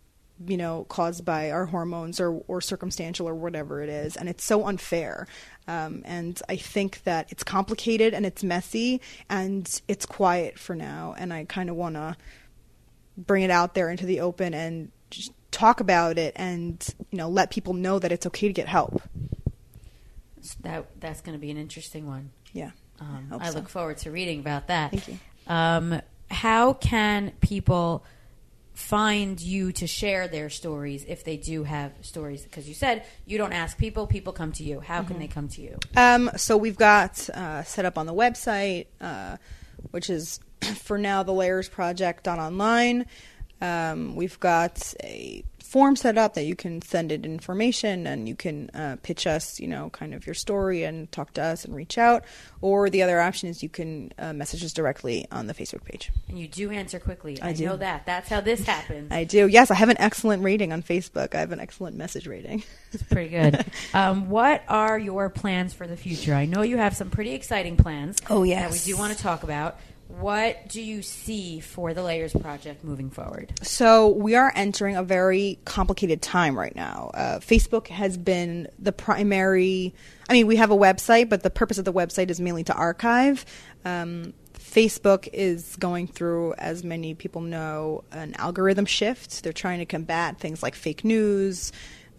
[0.48, 4.16] you know caused by our hormones or, or circumstantial or whatever it is.
[4.16, 5.28] And it's so unfair.
[5.68, 9.00] Um, and i think that it's complicated and it's messy
[9.30, 11.16] and it's quiet for now.
[11.18, 12.16] And i kind of want to
[13.18, 17.30] bring it out there into the open and just talk about it and you know
[17.30, 19.02] let people know that it's okay to get help
[20.62, 22.32] that that's going to be an interesting one.
[22.54, 22.72] Yeah.
[23.00, 23.56] Um, Hope I so.
[23.60, 24.92] look forward to reading about that.
[24.92, 25.18] Thank you.
[25.48, 28.06] Um, how can people
[28.74, 32.44] find you to share their stories if they do have stories?
[32.44, 34.80] Because you said you don't ask people; people come to you.
[34.80, 35.20] How can Mhm.
[35.20, 35.78] they come to you?
[35.96, 39.38] Um, so we've got uh, set up on the website, uh,
[39.92, 40.40] which is
[40.82, 43.06] for now the Layers Project on online.
[43.62, 48.36] Um, we've got a form set up that you can send in information and you
[48.36, 51.76] can uh, pitch us, you know, kind of your story and talk to us and
[51.76, 52.24] reach out.
[52.62, 56.12] Or the other option is you can uh, message us directly on the Facebook page.
[56.30, 57.42] And you do answer quickly.
[57.42, 57.66] I I, do.
[57.66, 58.06] know that.
[58.06, 59.12] That's how this happens.
[59.12, 59.48] I do.
[59.48, 61.34] Yes, I have an excellent rating on Facebook.
[61.34, 62.62] I have an excellent message rating.
[62.92, 63.66] It's pretty good.
[63.96, 66.36] um, what are your plans for the future?
[66.36, 68.20] I know you have some pretty exciting plans.
[68.30, 68.86] Oh, That yes.
[68.86, 69.80] we do want to talk about.
[70.20, 73.52] What do you see for the Layers Project moving forward?
[73.64, 77.10] So we are entering a very complicated time right now.
[77.16, 79.94] Uh, Facebook has been the primary.
[80.30, 82.74] I mean, we have a website, but the purpose of the website is mainly to
[82.74, 83.44] archive.
[83.86, 89.44] Um, Facebook is going through, as many people know, an algorithm shift.
[89.44, 91.72] They're trying to combat things like fake news.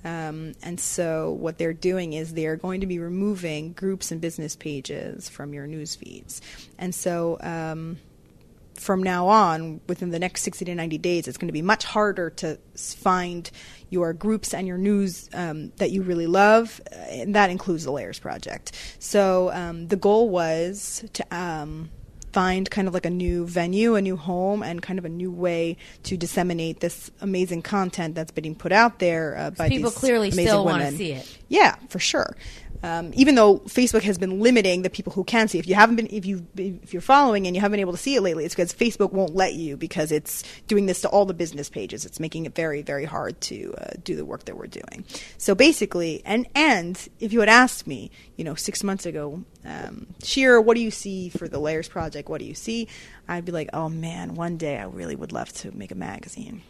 [0.04, 4.56] Um, and so, what they're doing is they're going to be removing groups and business
[4.56, 6.40] pages from your news feeds.
[6.78, 7.98] And so, um,
[8.74, 11.84] from now on, within the next 60 to 90 days, it's going to be much
[11.84, 13.50] harder to find
[13.88, 18.18] your groups and your news um, that you really love, and that includes the Layers
[18.18, 18.72] Project.
[18.98, 21.90] So um, the goal was to um,
[22.34, 25.30] find kind of like a new venue, a new home, and kind of a new
[25.30, 29.98] way to disseminate this amazing content that's being put out there uh, by people these
[29.98, 31.38] clearly amazing still want to see it.
[31.48, 32.36] Yeah, for sure.
[32.82, 35.96] Um, even though Facebook has been limiting the people who can see, if you haven't
[35.96, 38.44] been, if you if you're following and you haven't been able to see it lately,
[38.44, 42.04] it's because Facebook won't let you because it's doing this to all the business pages.
[42.04, 45.04] It's making it very very hard to uh, do the work that we're doing.
[45.38, 50.06] So basically, and and if you had asked me, you know, six months ago, um,
[50.22, 52.28] Shira, what do you see for the Layers project?
[52.28, 52.88] What do you see?
[53.26, 56.62] I'd be like, oh man, one day I really would love to make a magazine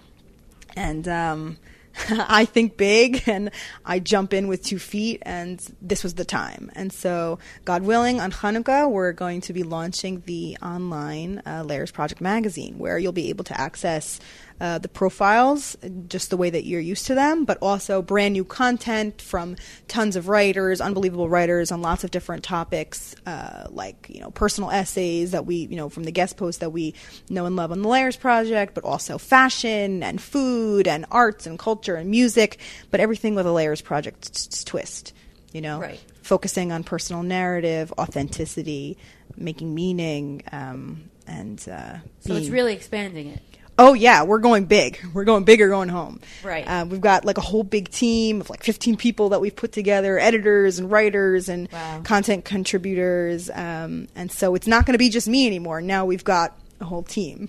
[0.77, 1.59] and um,
[2.11, 3.51] I think big and
[3.85, 6.71] I jump in with two feet, and this was the time.
[6.75, 11.91] And so, God willing, on Hanukkah, we're going to be launching the online uh, Layers
[11.91, 14.21] Project magazine, where you'll be able to access
[14.61, 15.77] uh, the profiles
[16.07, 19.57] just the way that you're used to them, but also brand new content from
[19.89, 24.71] tons of writers, unbelievable writers on lots of different topics, uh, like you know personal
[24.71, 26.95] essays that we you know from the guest posts that we
[27.29, 31.59] know and love on the Layers Project, but also fashion and food and arts and
[31.59, 32.59] culture and music,
[32.91, 35.13] but everything with a Layers Project twist.
[35.53, 36.01] You know, Right.
[36.23, 38.99] focusing on personal narrative, authenticity,
[39.37, 43.41] making meaning, um, and uh, So it's really expanding it.
[43.77, 45.05] Oh yeah, we're going big.
[45.13, 46.21] We're going big or going home.
[46.45, 46.65] Right.
[46.65, 49.73] Uh, we've got like a whole big team of like 15 people that we've put
[49.73, 52.03] together, editors and writers and Wow.
[52.05, 53.51] content contributors.
[53.51, 55.81] Um, and so it's not going to be just me anymore.
[55.81, 57.49] Now we've got a whole team.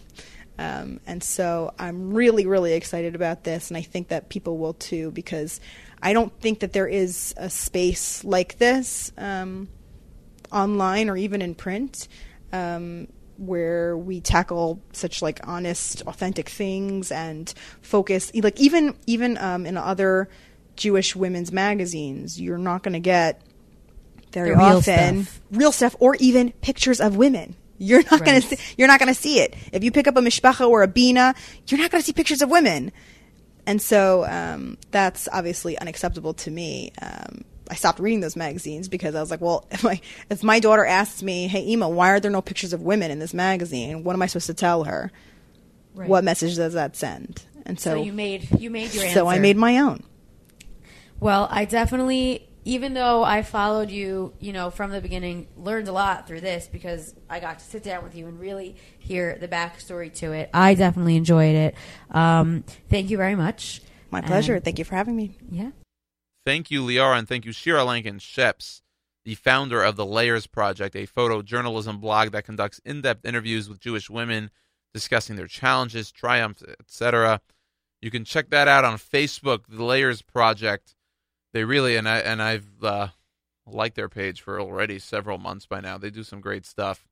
[0.57, 4.73] Um, and so I'm really, really excited about this, and I think that people will
[4.73, 5.59] too, because
[6.01, 9.67] I don't think that there is a space like this um,
[10.53, 12.07] online or even in print
[12.53, 18.31] um, where we tackle such like honest, authentic things and focus.
[18.33, 20.29] Like even even um, in other
[20.75, 23.41] Jewish women's magazines, you're not going to get
[24.31, 25.41] very real often stuff.
[25.51, 27.55] real stuff or even pictures of women.
[27.77, 29.53] You're not going to see, you're not going to see it.
[29.73, 31.35] If you pick up a mishpacha or a bina,
[31.67, 32.91] you're not going to see pictures of women.
[33.67, 36.91] And so um, that's obviously unacceptable to me.
[37.01, 40.59] Um, I stopped reading those magazines because I was like, well, if my if my
[40.59, 44.03] daughter asks me, "Hey, Ema, why are there no pictures of women in this magazine?"
[44.03, 45.11] What am I supposed to tell her?
[45.95, 46.07] Right.
[46.09, 47.43] What message does that send?
[47.65, 49.15] And so, So, you made you made your answer.
[49.19, 50.03] so I made my own.
[51.19, 55.91] Well, I definitely, even though I followed you, you know, from the beginning, learned a
[55.93, 59.47] lot through this because I got to sit down with you and really hear the
[59.47, 60.49] backstory to it.
[60.53, 61.75] I definitely enjoyed it.
[62.11, 63.81] Um, thank you very much.
[64.11, 64.55] My pleasure.
[64.55, 65.31] And- Thank you for having me.
[65.49, 65.71] Yeah.
[66.45, 68.81] Thank you, Leora, and thank you, Shira Lankin Sheps,
[69.23, 74.11] the founder of the Layers Project, a photojournalism blog that conducts in-depth interviews with Jewish
[74.11, 74.51] women
[74.93, 77.41] discussing their challenges, triumphs, etc.
[77.99, 80.95] You can check that out on Facebook, the Layers Project.
[81.51, 83.07] They really and I and I've uh,
[83.65, 85.97] liked their page for already several months by now.
[85.97, 87.07] They do some great stuff,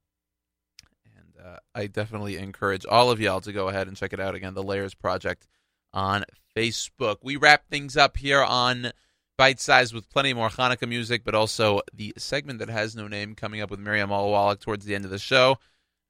[1.18, 4.35] and uh, I definitely encourage all of y'all to go ahead and check it out
[4.35, 4.53] again.
[4.53, 5.47] The Layers Project
[5.91, 6.23] on
[6.55, 7.18] Facebook.
[7.23, 8.91] We wrap things up here on
[9.38, 13.34] Bite Size with plenty more Hanukkah music, but also the segment that has no name
[13.34, 15.57] coming up with Miriam Alwalek towards the end of the show,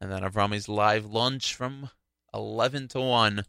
[0.02, 1.90] and then Avrami's live lunch from
[2.34, 3.46] eleven to one.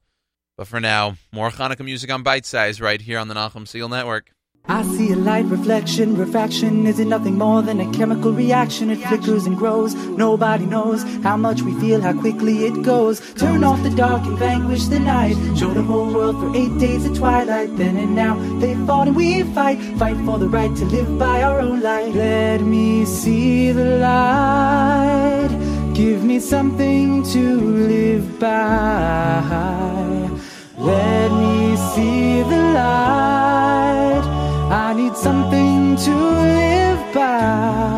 [0.56, 3.90] But for now, more Hanukkah music on Bite Size right here on the Nachum Segal
[3.90, 4.30] Network.
[4.66, 6.86] I see a light reflection, refraction.
[6.86, 8.88] Is it nothing more than a chemical reaction?
[8.88, 9.94] It flickers and grows.
[9.94, 13.20] Nobody knows how much we feel, how quickly it goes.
[13.34, 15.36] Turn off the dark and vanquish the night.
[15.58, 17.76] Show the whole world for eight days of twilight.
[17.76, 19.78] Then and now they fought and we fight.
[19.98, 22.14] Fight for the right to live by our own light.
[22.14, 25.50] Let me see the light.
[25.92, 30.30] Give me something to live by.
[30.78, 34.33] Let me see the light.
[34.74, 37.94] I need something to live by.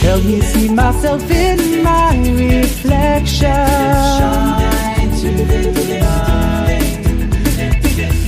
[0.00, 2.16] Help me see myself in my
[2.46, 3.48] reflection.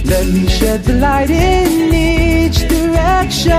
[0.05, 3.51] Let me shed the light in each direction.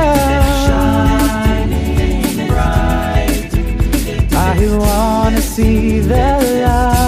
[4.32, 7.01] I wanna see the light.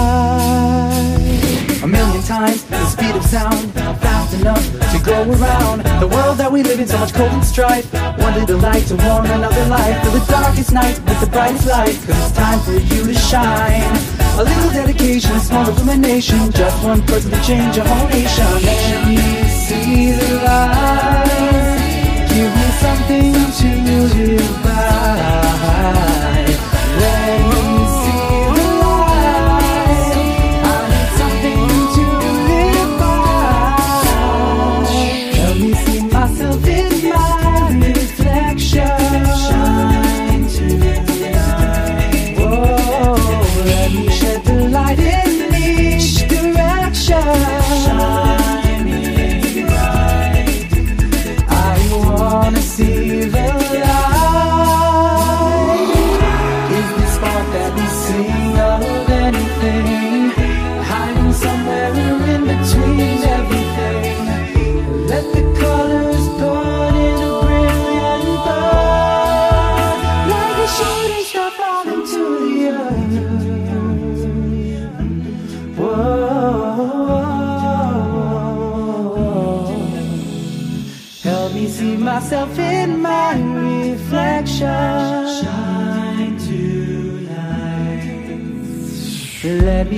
[2.34, 6.50] A million times the speed of sound, fast enough to go around the world that
[6.50, 6.88] we live in.
[6.88, 7.92] So much cold and strife.
[8.18, 11.94] One little light to warm another life for the darkest night with the brightest light.
[12.06, 13.94] Cause it's time for you to shine.
[14.38, 16.50] A little dedication, a small illumination.
[16.50, 18.46] Just one person to change a whole nation.
[18.66, 22.26] Let me see the light.
[22.34, 24.63] Give me something to live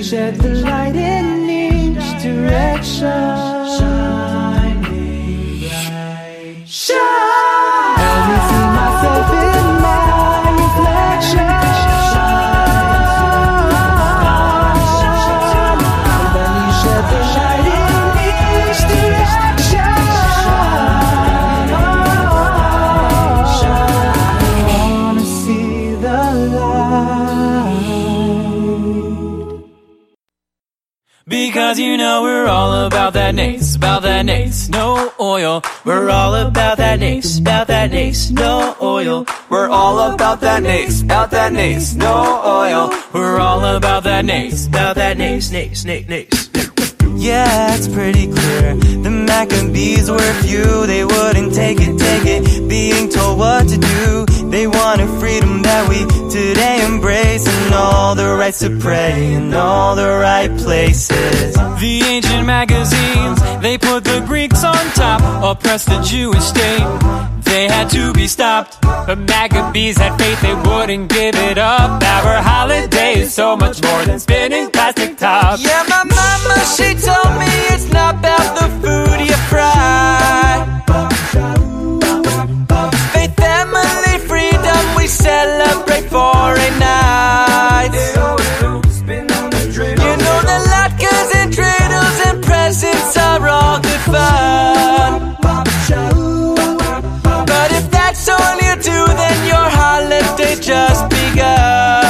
[0.02, 3.55] shed the light in each direction.
[31.66, 35.64] Because you know we're all about that nace, about that nace, no oil.
[35.84, 39.26] We're all about that nace, about that nace, no oil.
[39.50, 42.92] We're all about that nace, about that nace, no oil.
[43.12, 46.50] We're all about that nace, about that nace, nace, nace, nace.
[47.16, 48.76] Yeah, it's pretty clear.
[48.76, 52.68] The Maccabees were few, they wouldn't take it, take it.
[52.68, 54.26] Being told what to do,
[54.76, 55.98] they wanted freedom that we
[56.30, 61.54] today embrace, and all the rights to pray in all the right places.
[61.54, 66.86] The ancient magazines, they put the Greeks on top, oppressed the Jewish state.
[67.44, 72.02] They had to be stopped, but Maccabees had faith they wouldn't give it up.
[72.02, 75.62] Our holiday is so much more than spinning plastic tops.
[75.62, 80.82] Yeah, my mama, she told me it's not about the food you fry.
[83.12, 83.36] Faith,
[94.12, 95.36] fun.
[97.52, 102.06] But if that's all you do, then your holiday just begun.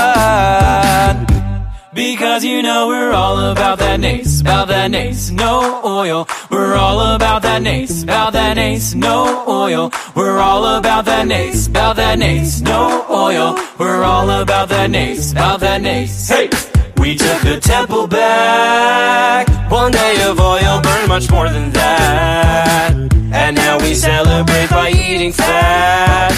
[1.94, 6.26] Because you know we're all about that nace, about that nace, no oil.
[6.50, 9.90] We're all about that nace, about that nace, no oil.
[10.14, 13.56] We're all about that nace, about that nace, no oil.
[13.78, 16.28] We're all about that nace, about that nace.
[16.28, 16.50] Hey!
[16.98, 19.55] We took the temple back.
[19.68, 22.94] One day of oil burned much more than that.
[23.32, 26.32] And now we celebrate by eating fat.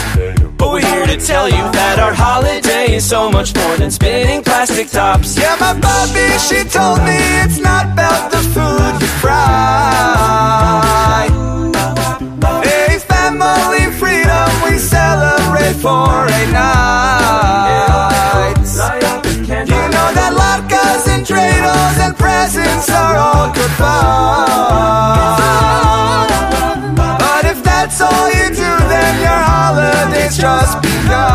[0.56, 4.42] But we're here to tell you that our holiday is so much more than spinning
[4.42, 5.36] plastic tops.
[5.36, 9.38] Yeah, my Bobby, she told me it's not about the food you fry.
[12.64, 16.77] Hey, family freedom, we celebrate for a night.
[30.28, 31.28] Holiday's just begun.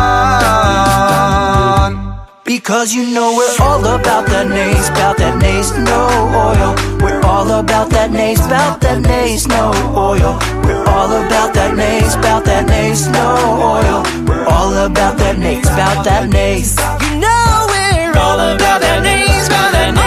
[2.44, 6.74] Because you know we're all about that nays, about that nays, no oil.
[7.00, 10.38] We're all about that nays, about that nays, no oil.
[10.66, 14.02] We're all about that nays, about that nays, no oil.
[14.26, 16.76] We're all about that nays, about that nays.
[17.08, 20.03] You know we're all about that nace, about that nace,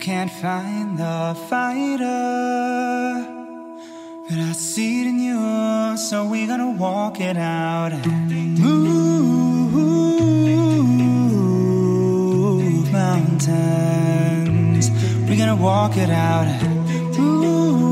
[0.00, 3.26] can't find the fighter.
[4.28, 9.74] But I see it in you, so we're gonna walk it out and move
[12.90, 14.90] mountains.
[15.28, 17.89] We're gonna walk it out and move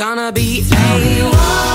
[0.00, 1.69] gonna be A1.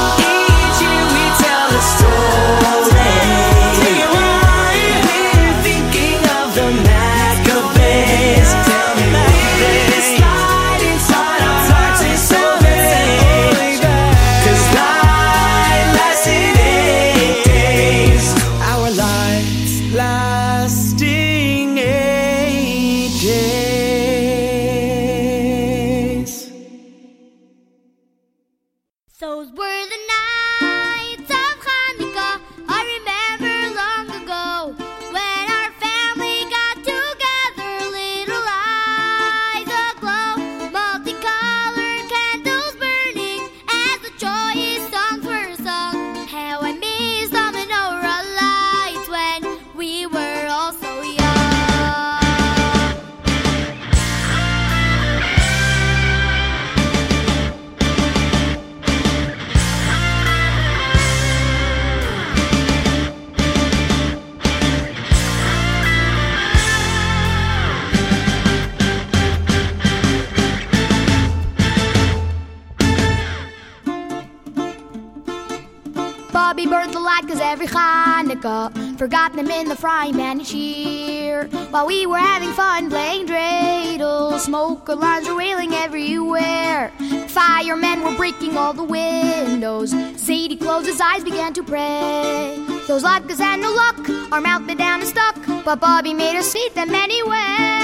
[90.95, 92.55] his eyes began to pray.
[92.87, 95.35] Those latkes had no luck, our mouth bit down and stuck,
[95.65, 97.74] but Bobby made us eat them anyway.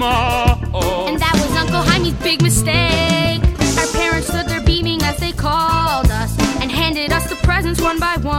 [0.00, 0.56] Ma.
[1.08, 3.42] And that was Uncle Jaime's big mistake.
[3.76, 8.00] Our parents stood there beaming as they called us and handed us the presents one
[8.00, 8.29] by one.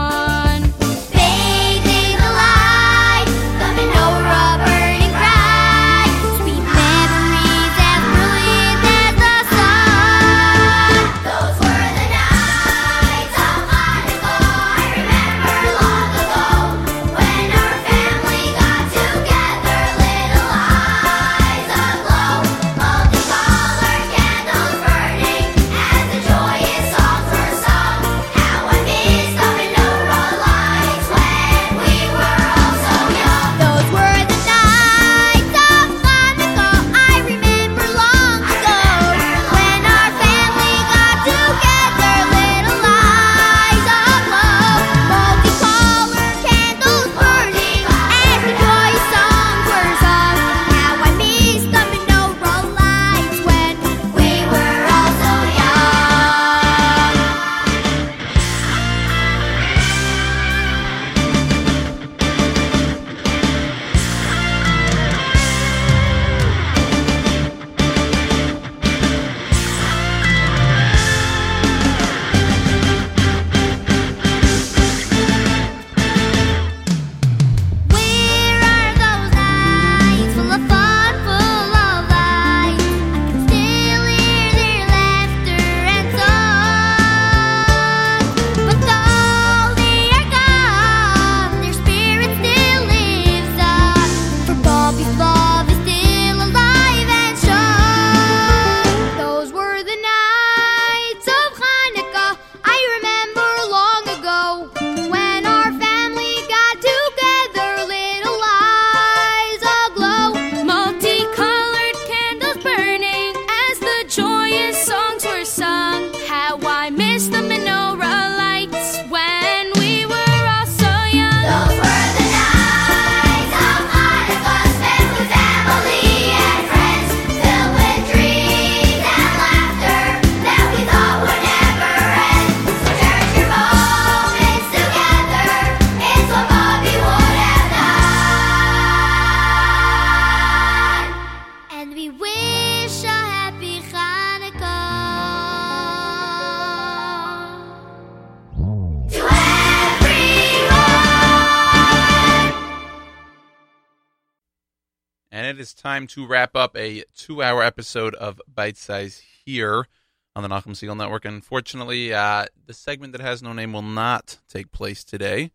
[155.92, 159.86] Time to wrap up a two-hour episode of Bite Size here
[160.34, 161.26] on the Nachum Segal Network.
[161.26, 165.50] Unfortunately, uh, the segment that has no name will not take place today,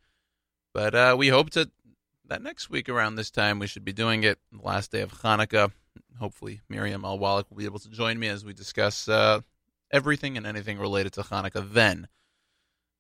[0.76, 1.72] but uh, we hope to
[2.28, 4.38] that next week around this time we should be doing it.
[4.52, 5.72] The last day of Hanukkah.
[6.20, 9.42] Hopefully, Miriam Al Wallach will be able to join me as we discuss uh,
[9.90, 12.10] everything and anything related to Hanukkah then.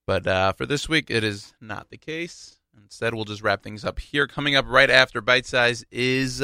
[0.08, 2.56] But uh, for this week, it is not the case.
[2.82, 4.26] Instead, we'll just wrap things up here.
[4.26, 6.44] Coming up right after Bite Size is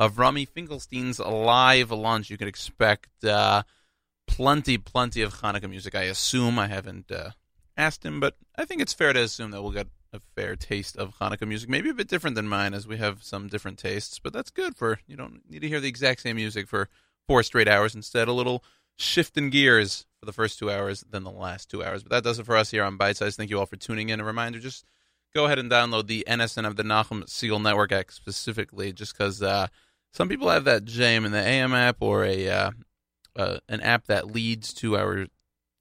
[0.00, 2.30] Avrami Finkelstein's live lunch.
[2.30, 3.64] You can expect uh,
[4.26, 5.94] plenty, plenty of Hanukkah music.
[5.94, 7.30] I assume I haven't uh,
[7.76, 10.96] asked him, but I think it's fair to assume that we'll get a fair taste
[10.96, 11.68] of Hanukkah music.
[11.68, 14.74] Maybe a bit different than mine, as we have some different tastes, but that's good
[14.74, 16.88] for you don't need to hear the exact same music for
[17.28, 17.94] four straight hours.
[17.94, 18.64] Instead, a little
[18.96, 22.02] shift in gears for the first two hours than the last two hours.
[22.02, 23.36] But that does it for us here on Bite Size.
[23.36, 24.20] Thank you all for tuning in.
[24.20, 24.86] A reminder, just
[25.34, 29.42] go ahead and download the NSN of the Nachum Segal Network app specifically, just because
[29.42, 29.68] uh,
[30.12, 32.70] some people have that JAM in the AM app or a uh,
[33.36, 35.26] uh, an app that leads to our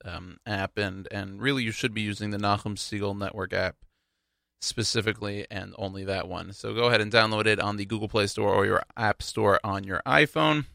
[0.06, 3.76] um, app, and and really you should be using the Nachum Segal Network app
[4.62, 6.54] specifically and only that one.
[6.54, 9.60] So go ahead and download it on the Google Play Store or your App Store
[9.64, 10.66] on your iPhone.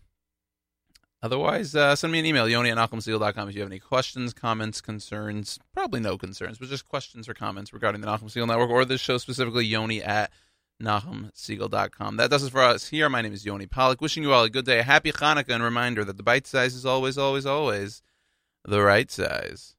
[1.23, 4.83] Otherwise, uh, send me an email, yoni at nachumsegal.com if you have any questions, comments,
[4.83, 5.59] concerns.
[5.73, 9.01] Probably no concerns, but just questions or comments regarding the Nachum Segal Network or this
[9.01, 10.31] show specifically, yoni at
[10.83, 12.17] nachumsegal.com.
[12.17, 13.09] That does it for us here.
[13.09, 14.01] My name is Yoni Pollak.
[14.01, 16.75] Wishing you all a good day, a happy Hanukkah, and reminder that the bite size
[16.75, 18.03] is always, always, always
[18.65, 19.77] the right size.